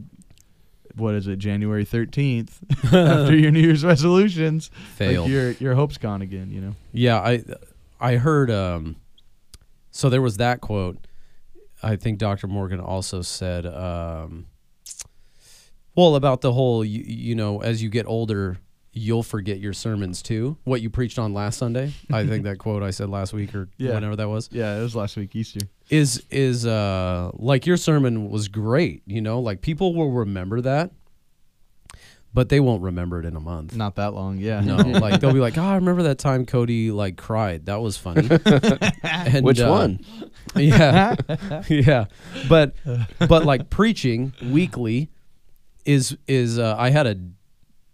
[0.97, 2.51] what is it January 13th
[2.85, 5.23] after your New Year's resolutions, Fail.
[5.23, 6.51] like your your hope's gone again.
[6.51, 6.75] You know.
[6.93, 7.43] Yeah, I
[8.01, 8.97] I heard um
[9.91, 10.99] so there was that quote.
[11.83, 12.47] I think Dr.
[12.47, 14.47] Morgan also said um
[15.95, 18.59] well about the whole you, you know as you get older
[18.95, 20.57] you'll forget your sermons too.
[20.65, 21.93] What you preached on last Sunday.
[22.13, 23.95] I think that quote I said last week or Yeah.
[23.95, 25.61] whenever that was Yeah, it was last week Easter.
[25.91, 29.41] is is uh like your sermon was great, you know?
[29.41, 30.93] Like people will remember that
[32.33, 33.77] but they won't remember it in a month.
[33.77, 34.39] Not that long.
[34.39, 34.59] Yeah.
[34.61, 37.67] No, like they'll be like, "Oh, I remember that time Cody like cried.
[37.67, 38.29] That was funny."
[39.05, 40.01] And, Which uh, one?
[40.57, 41.15] Yeah,
[41.69, 42.07] yeah.
[42.49, 42.75] But
[43.29, 45.11] but like preaching weekly
[45.85, 47.17] is is uh, I had a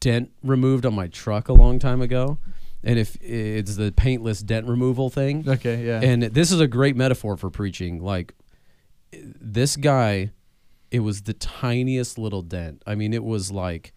[0.00, 2.38] dent removed on my truck a long time ago,
[2.82, 5.86] and if it's the paintless dent removal thing, Okay.
[5.86, 6.00] Yeah.
[6.02, 8.02] and this is a great metaphor for preaching.
[8.02, 8.34] Like
[9.12, 10.30] this guy,
[10.90, 12.82] it was the tiniest little dent.
[12.86, 13.92] I mean, it was like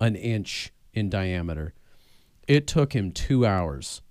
[0.00, 1.74] an inch in diameter.
[2.46, 4.02] It took him two hours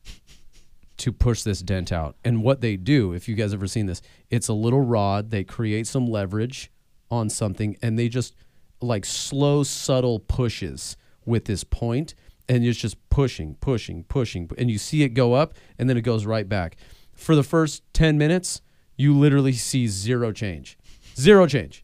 [0.97, 2.15] to push this dent out.
[2.25, 5.29] And what they do, if you guys ever seen this, it's a little rod.
[5.29, 6.71] They create some leverage
[7.11, 8.35] on something, and they just
[8.81, 12.15] like slow, subtle pushes with this point,
[12.49, 16.01] and it's just pushing, pushing, pushing, and you see it go up, and then it
[16.01, 16.77] goes right back.
[17.13, 18.61] For the first ten minutes,
[18.95, 20.77] you literally see zero change,
[21.15, 21.83] zero change.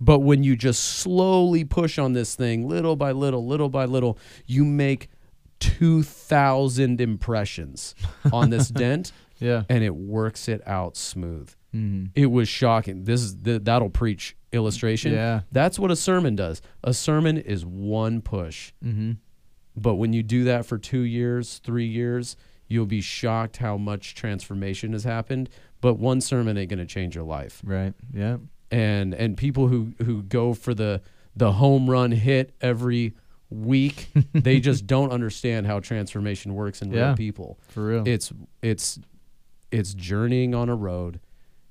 [0.00, 4.18] But when you just slowly push on this thing, little by little, little by little,
[4.46, 5.08] you make
[5.60, 7.94] 2,000 impressions
[8.32, 9.62] on this dent yeah.
[9.68, 11.54] and it works it out smooth.
[11.72, 13.04] Hmm It was shocking.
[13.04, 15.12] This is the, that'll preach illustration.
[15.12, 15.40] Yeah.
[15.50, 16.60] That's what a sermon does.
[16.84, 18.72] A sermon is one push.
[18.82, 19.12] hmm
[19.76, 22.36] But when you do that for two years, three years,
[22.68, 25.48] you'll be shocked how much transformation has happened.
[25.80, 27.60] But one sermon ain't going to change your life.
[27.64, 27.94] Right.
[28.12, 28.36] Yeah.
[28.70, 31.00] and and people who who go for the
[31.34, 33.14] the home run hit every
[33.50, 37.06] week, they just don't understand how transformation works in Yeah.
[37.08, 37.58] real people.
[37.68, 38.04] For real.
[38.06, 38.98] It's it's
[39.70, 41.20] it's journeying on a road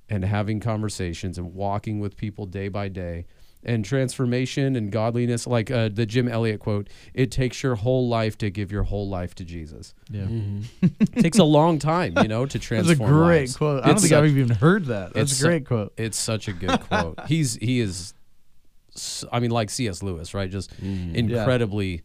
[0.08, 3.26] and having conversations and walking with people day by day.
[3.64, 8.36] And transformation and godliness, like uh, the Jim Elliot quote, it takes your whole life
[8.38, 9.94] to give your whole life to Jesus.
[10.10, 10.26] yeah.
[10.82, 13.56] It takes a long time, you know, to transform That's a great lives.
[13.56, 13.84] quote.
[13.84, 15.14] I don't It's think I've even heard that.
[15.14, 15.92] That's it's a great quote.
[15.96, 17.20] It's such a good quote.
[17.28, 18.14] He's he is,
[19.30, 20.02] i mean, like C.S.
[20.02, 20.50] Lewis, right?
[20.50, 21.14] Just Mm-hmm.
[21.14, 22.02] incredibly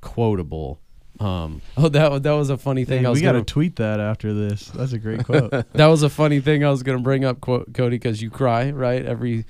[0.00, 0.80] quotable.
[1.20, 2.98] Um, oh, that that was a funny thing.
[2.98, 4.66] Dang, I was we got to tweet that after this.
[4.68, 5.50] That's a great quote.
[5.72, 8.70] that was a funny thing I was gonna bring up, quote, Cody, because you cry
[8.70, 9.44] right every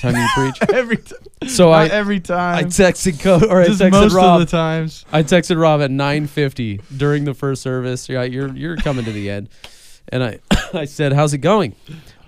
[0.00, 0.70] time you preach.
[0.74, 1.18] every time.
[1.48, 4.40] So I every time I texted Cody or I just texted most Rob.
[4.40, 5.04] of the times.
[5.12, 8.08] I texted Rob at 9:50 during the first service.
[8.08, 9.48] Yeah, you're you're coming to the end,
[10.08, 10.40] and I
[10.74, 11.74] I said, "How's it going?"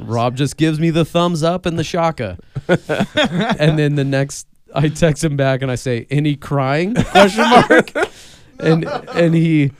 [0.00, 4.88] Rob just gives me the thumbs up and the shaka, and then the next I
[4.88, 7.90] text him back and I say, "Any crying?" Question mark,
[8.60, 8.84] and
[9.14, 9.72] and he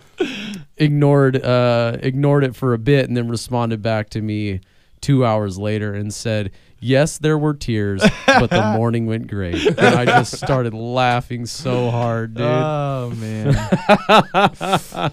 [0.77, 4.61] ignored uh ignored it for a bit and then responded back to me
[5.01, 6.51] two hours later and said.
[6.81, 9.57] Yes, there were tears, but the morning went great.
[9.67, 12.47] And I just started laughing so hard, dude.
[12.47, 13.53] Oh man.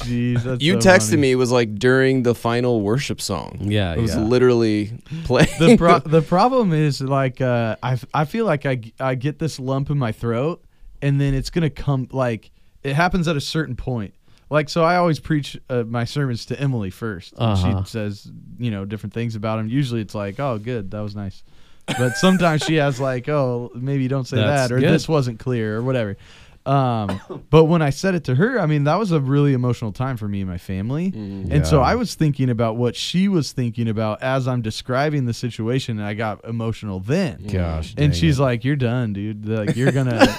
[0.00, 1.20] Jeez, that's You so texted funny.
[1.22, 1.30] me.
[1.32, 3.58] It was like during the final worship song.
[3.60, 4.22] Yeah, It was yeah.
[4.22, 4.92] literally
[5.24, 5.48] playing.
[5.58, 9.14] the pro- the problem is like uh, I f- I feel like I g- I
[9.14, 10.64] get this lump in my throat
[11.00, 12.50] and then it's gonna come like
[12.82, 14.14] it happens at a certain point.
[14.50, 17.84] Like so, I always preach uh, my sermons to Emily 1st and Uh-huh.
[17.84, 19.68] She says you know different things about him.
[19.68, 21.42] Usually, it's like, oh, good, that was nice.
[21.86, 24.92] But sometimes she has like, oh, maybe don't say That's that, or good.
[24.92, 26.16] this wasn't clear, or whatever.
[26.64, 29.92] Um, but when I said it to her, I mean that was a really emotional
[29.92, 31.10] time for me and my family.
[31.12, 31.50] Mhm.
[31.50, 35.34] And so I was thinking about what she was thinking about as I'm describing the
[35.34, 37.44] situation, and I got emotional then.
[37.50, 37.94] Gosh.
[37.96, 38.42] And she's it.
[38.42, 39.46] like, "You're done, dude.
[39.48, 40.18] Like you're gonna,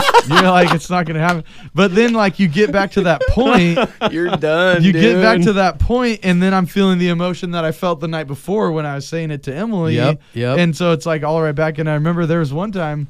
[0.28, 3.78] you're like, it's not gonna happen." But then, like, you get back to that point,
[4.10, 4.82] You're done.
[4.82, 8.00] you get back to that point, and then I'm feeling the emotion that I felt
[8.00, 9.96] the night before when I was saying it to Emily.
[9.96, 10.58] Yep, yep.
[10.58, 11.78] And so it's like all right back.
[11.78, 13.08] And I remember there was one time,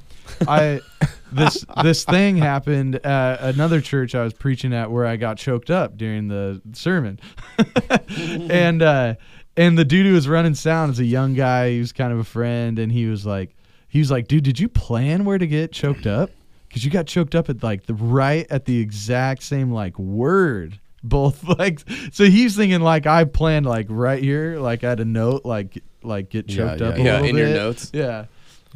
[0.49, 0.81] I
[1.33, 5.71] this this thing happened at another church I was preaching at where I got choked
[5.71, 7.21] up during the sermon,
[8.09, 9.15] and uh,
[9.57, 11.71] and the dude who was running sound is a young guy.
[11.71, 13.57] He was kind of a friend, and he was like,
[13.89, 16.31] he was like, dude, did you plan where to get choked up?
[16.69, 20.81] Because you got choked up at like the right at the exact same like word.
[21.03, 25.05] Both like so he's thinking like I planned like right here like I had a
[25.05, 27.91] note like like get choked yeah, up a yeah, in your notes.
[27.95, 28.27] Yeah.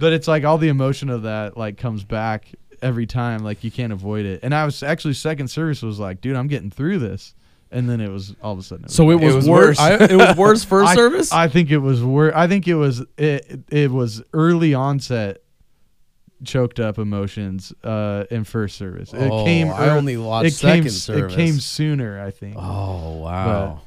[0.00, 2.46] But it's like all the emotion of that like comes back
[2.82, 3.44] every time.
[3.44, 4.40] Like you can't avoid it.
[4.42, 7.34] And I was actually second service was like, dude, I'm getting through this.
[7.70, 8.86] And then it was all of a sudden.
[8.86, 9.78] It So it was, was worse.
[9.78, 9.78] worse.
[9.78, 11.30] I, it was worse first I, service.
[11.32, 12.32] I think it was worse.
[12.34, 15.42] I think it was it, it was early onset
[16.42, 19.12] choked up emotions uh in first service.
[19.12, 21.32] It oh, came I ear- only watched it second came service.
[21.34, 22.56] it came sooner, I think.
[22.58, 23.82] Oh wow.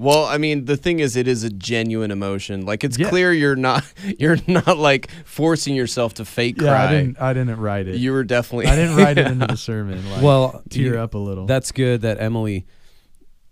[0.00, 2.64] Well, I mean, the thing is, it is a genuine emotion.
[2.64, 3.08] Like it's Yeah.
[3.08, 3.84] clear you're not
[4.18, 6.84] you're not like forcing yourself to fake yeah, cry.
[6.86, 7.96] I didn't I didn't write it.
[7.96, 8.66] You were definitely.
[8.66, 10.08] I didn't write it into the sermon.
[10.10, 11.46] Like, well, tear you- up a little.
[11.46, 12.64] That's good that Emily.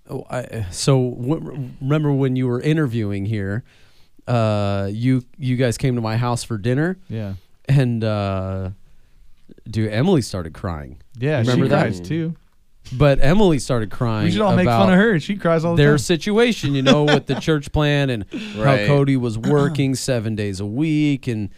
[0.08, 3.64] Oh, I, so w- remember when you were interviewing here,
[4.28, 7.34] uh, you you guys came to my house for dinner, yeah.
[7.68, 8.70] and uh,
[9.68, 11.02] dude, Emily started crying.
[11.18, 11.80] Yeah, Remember she that?
[11.80, 12.36] cries too.
[12.92, 14.26] But Emily started crying.
[14.26, 15.18] We should all make fun of her.
[15.18, 15.86] She cries all the time.
[15.86, 15.98] Their time.
[15.98, 18.24] situation, you know, with the church plan and
[18.56, 18.80] Right.
[18.80, 21.50] how Cody was working seven days a week and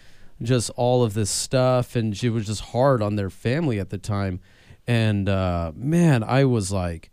[0.43, 1.95] just all of this stuff.
[1.97, 4.41] And she was just hard on their family at the time.
[4.87, 7.11] And uh, man, I was like,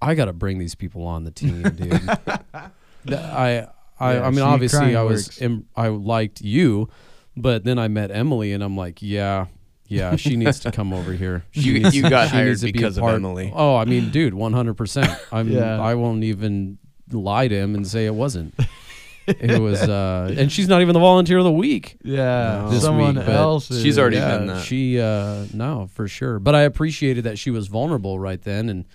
[0.00, 1.90] I got to bring these people on the team, dude.
[3.06, 3.66] Th- I,
[3.98, 5.42] I, Yeah, I mean, obviously, crying I was, works.
[5.42, 6.88] im- I liked you,
[7.36, 9.46] but then I met Emily, and I'm like, yeah,
[9.88, 11.44] yeah, she needs to come over here.
[11.50, 13.50] She You- needs- you got she hired needs to be because of Emily.
[13.54, 14.74] Oh, I mean, dude, 100.
[14.74, 15.48] percent I'm.
[15.48, 15.80] Yeah.
[15.80, 16.78] I won't even
[17.10, 18.54] lie to him and say it wasn't.
[19.26, 21.96] it was, uh, and she's not even the volunteer of the week.
[22.02, 22.78] yeah, No.
[22.78, 23.70] Someone week, else.
[23.70, 23.82] Is.
[23.82, 24.64] she's already yeah, been that.
[24.64, 26.38] She, uh, no, for sure.
[26.38, 28.86] But I appreciated that she was vulnerable right then, and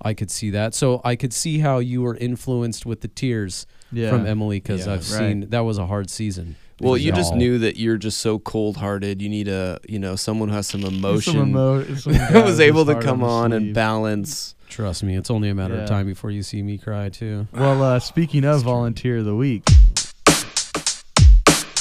[0.00, 0.74] I could see that.
[0.74, 4.10] So I could see how you were influenced with the tears yeah.
[4.10, 5.18] from Emily because Yeah, I've right.
[5.18, 6.56] seen that was a hard season.
[6.82, 9.22] Well, you just knew that you're just so cold-hearted.
[9.22, 11.36] You need a, you know, someone who has some Some emotion.
[11.36, 14.54] emo- some guy was able to come on and balance.
[14.68, 15.82] Trust me, it's only a matter Yeah.
[15.82, 17.46] of time before you see me cry too.
[17.52, 19.64] Well, uh, speaking of volunteer of the week,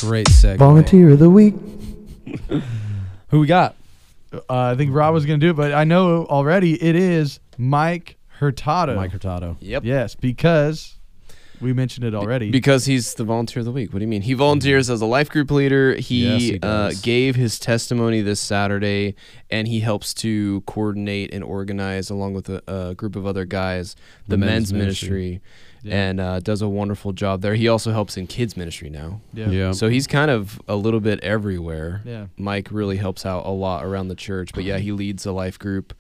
[0.02, 0.58] Great segue.
[0.58, 1.54] Volunteer of the week.
[3.30, 3.76] Who we got?
[4.34, 7.40] Uh, I think Rob was going to do it, but I know already it is
[7.58, 8.96] Mike Hurtado.
[8.96, 9.58] Mike Hurtado.
[9.60, 9.84] Yep.
[9.86, 10.96] Yes, because
[11.62, 12.50] We mentioned it already.
[12.52, 13.94] Because he's the volunteer of the week.
[13.94, 14.24] What do you mean?
[14.24, 15.96] He volunteers as a life group leader.
[15.96, 19.16] He, Yes, he uh, gave his testimony this Saturday,
[19.50, 23.96] and he helps to coordinate and organize, along with a, a group of other guys,
[24.28, 25.10] the, The men's men's, ministry.
[25.10, 25.42] ministry,
[25.84, 25.96] Yeah.
[26.10, 27.56] and uh, does a wonderful job there.
[27.56, 29.22] He also helps in kids ministry now.
[29.34, 29.50] yeah.
[29.50, 29.72] Yeah.
[29.74, 32.02] So he's kind of a little bit everywhere.
[32.06, 32.26] Yeah.
[32.38, 35.58] Mike really helps out a lot around the church, but yeah, he leads a life
[35.60, 35.94] group,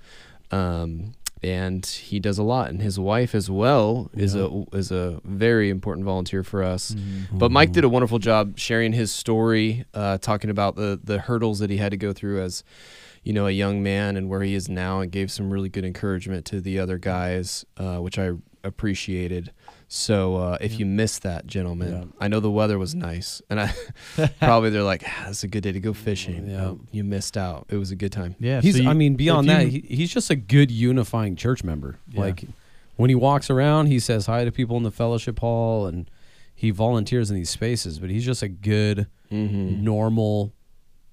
[0.51, 1.13] um,
[1.43, 2.69] and he does a lot.
[2.69, 6.91] And his wife as well is a is a very important volunteer for us.
[6.91, 7.39] Mhm.
[7.39, 11.59] But Mike did a wonderful job sharing his story, uh, talking about the the hurdles
[11.59, 12.63] that he had to go through as
[13.23, 15.85] you know a young man and where he is now, and gave some really good
[15.85, 18.31] encouragement to the other guys, uh, which I
[18.63, 19.51] appreciated.
[19.93, 20.77] So uh, if Yeah.
[20.79, 22.03] you missed that, gentlemen, Yeah.
[22.17, 23.73] I know the weather was nice, and I
[24.39, 26.67] probably they're like, ah, "It's a good day to go fishing." Yeah.
[26.67, 27.65] Um, you missed out.
[27.69, 28.35] It was a good time.
[28.39, 28.61] Yeah.
[28.61, 28.77] He's.
[28.77, 31.97] so you- I mean, beyond that, you- he, he's just a good unifying church member.
[32.09, 32.21] Yeah.
[32.21, 32.45] Like
[32.95, 36.09] when he walks around, he says hi to people in the fellowship hall, and
[36.55, 37.99] he volunteers in these spaces.
[37.99, 39.83] But he's just a good, Mm-hmm.
[39.83, 40.53] normal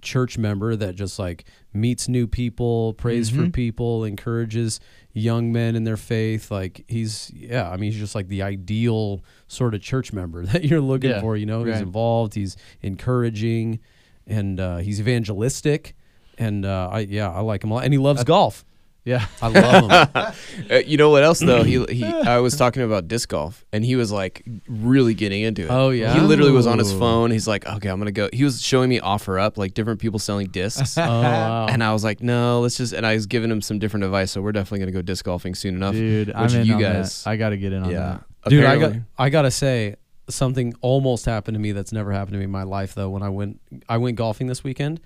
[0.03, 3.53] church member that just like meets new people, prays for Mhm.
[3.53, 4.79] people, encourages
[5.13, 6.51] young men in their faith.
[6.51, 10.65] Like he's, yeah, I mean, he's just like the ideal sort of church member that
[10.65, 11.37] you're looking Yeah, for.
[11.37, 13.81] You know, he's involved, he's encouraging,
[14.27, 15.95] and uh, he's evangelistic.
[16.39, 17.85] And uh, I, yeah, I like him a lot.
[17.85, 18.65] And he loves golf.
[19.09, 19.27] Yeah.
[19.41, 20.35] I love him.
[20.71, 21.63] Uh, you know what else though?
[21.63, 22.05] He he.
[22.05, 25.71] I was talking about disc golf, and he was like really getting into it.
[25.71, 26.13] Oh, yeah?
[26.13, 27.31] He literally was on his phone.
[27.31, 28.29] He's like, okay, I'm gonna go.
[28.33, 30.99] He was showing me OfferUp like different people selling discs.
[30.99, 31.67] oh, wow.
[31.69, 32.93] And I was like, no, let's just.
[32.93, 34.33] And I was giving him some different advice.
[34.33, 35.95] So we're definitely gonna go disc golfing soon enough.
[35.95, 37.31] Dude, I'm in you on guys- that.
[37.31, 38.51] I got to get in on yeah, that.
[38.51, 39.97] Dude, I got I gotta say
[40.29, 43.09] something almost happened to me that's never happened to me in my life though.
[43.11, 45.01] When I went I went golfing this weekend,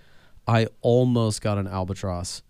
[0.47, 2.43] I almost got an albatross,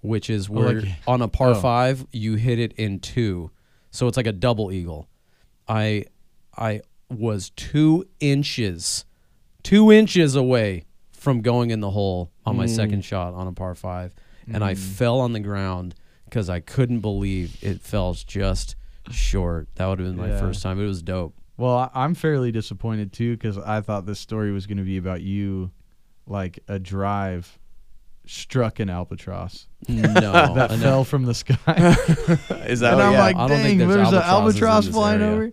[0.00, 1.54] which is where like- on a par oh.
[1.54, 3.50] five you hit it in two,
[3.90, 5.08] so it's like a double eagle.
[5.68, 6.04] I
[6.56, 6.80] I
[7.10, 9.04] was two inches,
[9.62, 12.68] two inches away from going in the hole on my Mm.
[12.76, 14.14] second shot on a par five,
[14.52, 14.78] and I Mm.
[14.78, 15.94] fell on the ground
[16.24, 18.76] because I couldn't believe it fell just
[19.10, 19.68] short.
[19.76, 20.38] That would have been my Yeah.
[20.40, 20.78] first time.
[20.80, 21.34] It was dope.
[21.56, 25.22] Well, I'm fairly disappointed too because I thought this story was going to be about
[25.22, 25.70] you,
[26.26, 27.58] like a drive
[28.28, 30.76] struck an albatross No, that no.
[30.76, 31.54] fell from the sky.
[32.66, 33.20] Is that and what- I'm yeah.
[33.20, 35.32] like, I don't think dang, there's there's, an albatross flying area.
[35.34, 35.52] over.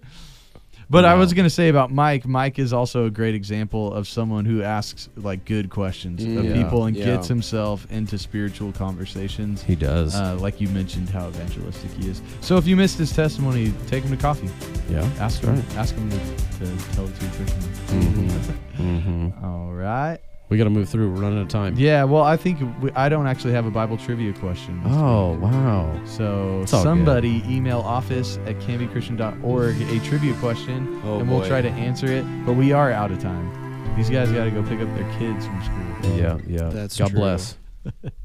[0.87, 2.27] But I was gonna say about Mike.
[2.27, 6.49] Mike is also a great example of someone who asks like good questions of Mm,
[6.55, 7.05] yeah, people and yeah.
[7.05, 9.63] gets himself into spiritual conversations.
[9.63, 10.13] he does.
[10.13, 12.21] Uh, like you mentioned, how evangelistic he is.
[12.41, 14.47] So if you missed his testimony, take him to coffee.
[14.87, 15.79] yeah, Ask that's him.
[15.79, 17.61] Ask him to, to tell it to your Christian.
[17.87, 18.83] Mm-hmm.
[19.31, 19.45] mm-hmm.
[19.45, 20.19] All right.
[20.49, 21.11] We got to move through.
[21.11, 21.73] We're running out of time.
[21.77, 22.03] Yeah.
[22.03, 24.81] Well, I think we, I don't actually have a Bible trivia question.
[24.85, 25.41] Oh week.
[25.41, 26.01] wow.
[26.05, 31.47] So It's all somebody email office at canbychristian.org a trivia question, Oh, and we'll boy.
[31.47, 32.23] try to answer it.
[32.45, 33.95] But we are out of time.
[33.95, 36.17] These guys got to go pick up their kids from school.
[36.17, 36.69] Yeah, yeah.
[36.69, 37.19] That's God true.
[37.19, 37.57] bless.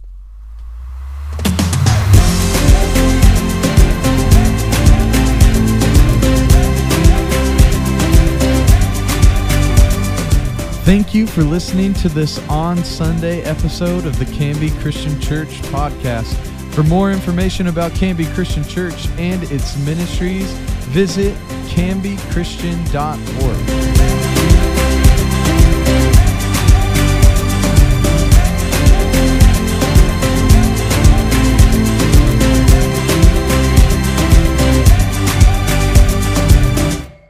[10.83, 16.35] Thank you for listening to this on Sunday episode of the Canby Christian Church podcast.
[16.73, 20.51] For more information about Canby Christian Church and its ministries,
[20.89, 21.37] visit
[21.69, 22.91] canbychristian.org.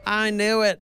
[0.05, 0.81] I knew it.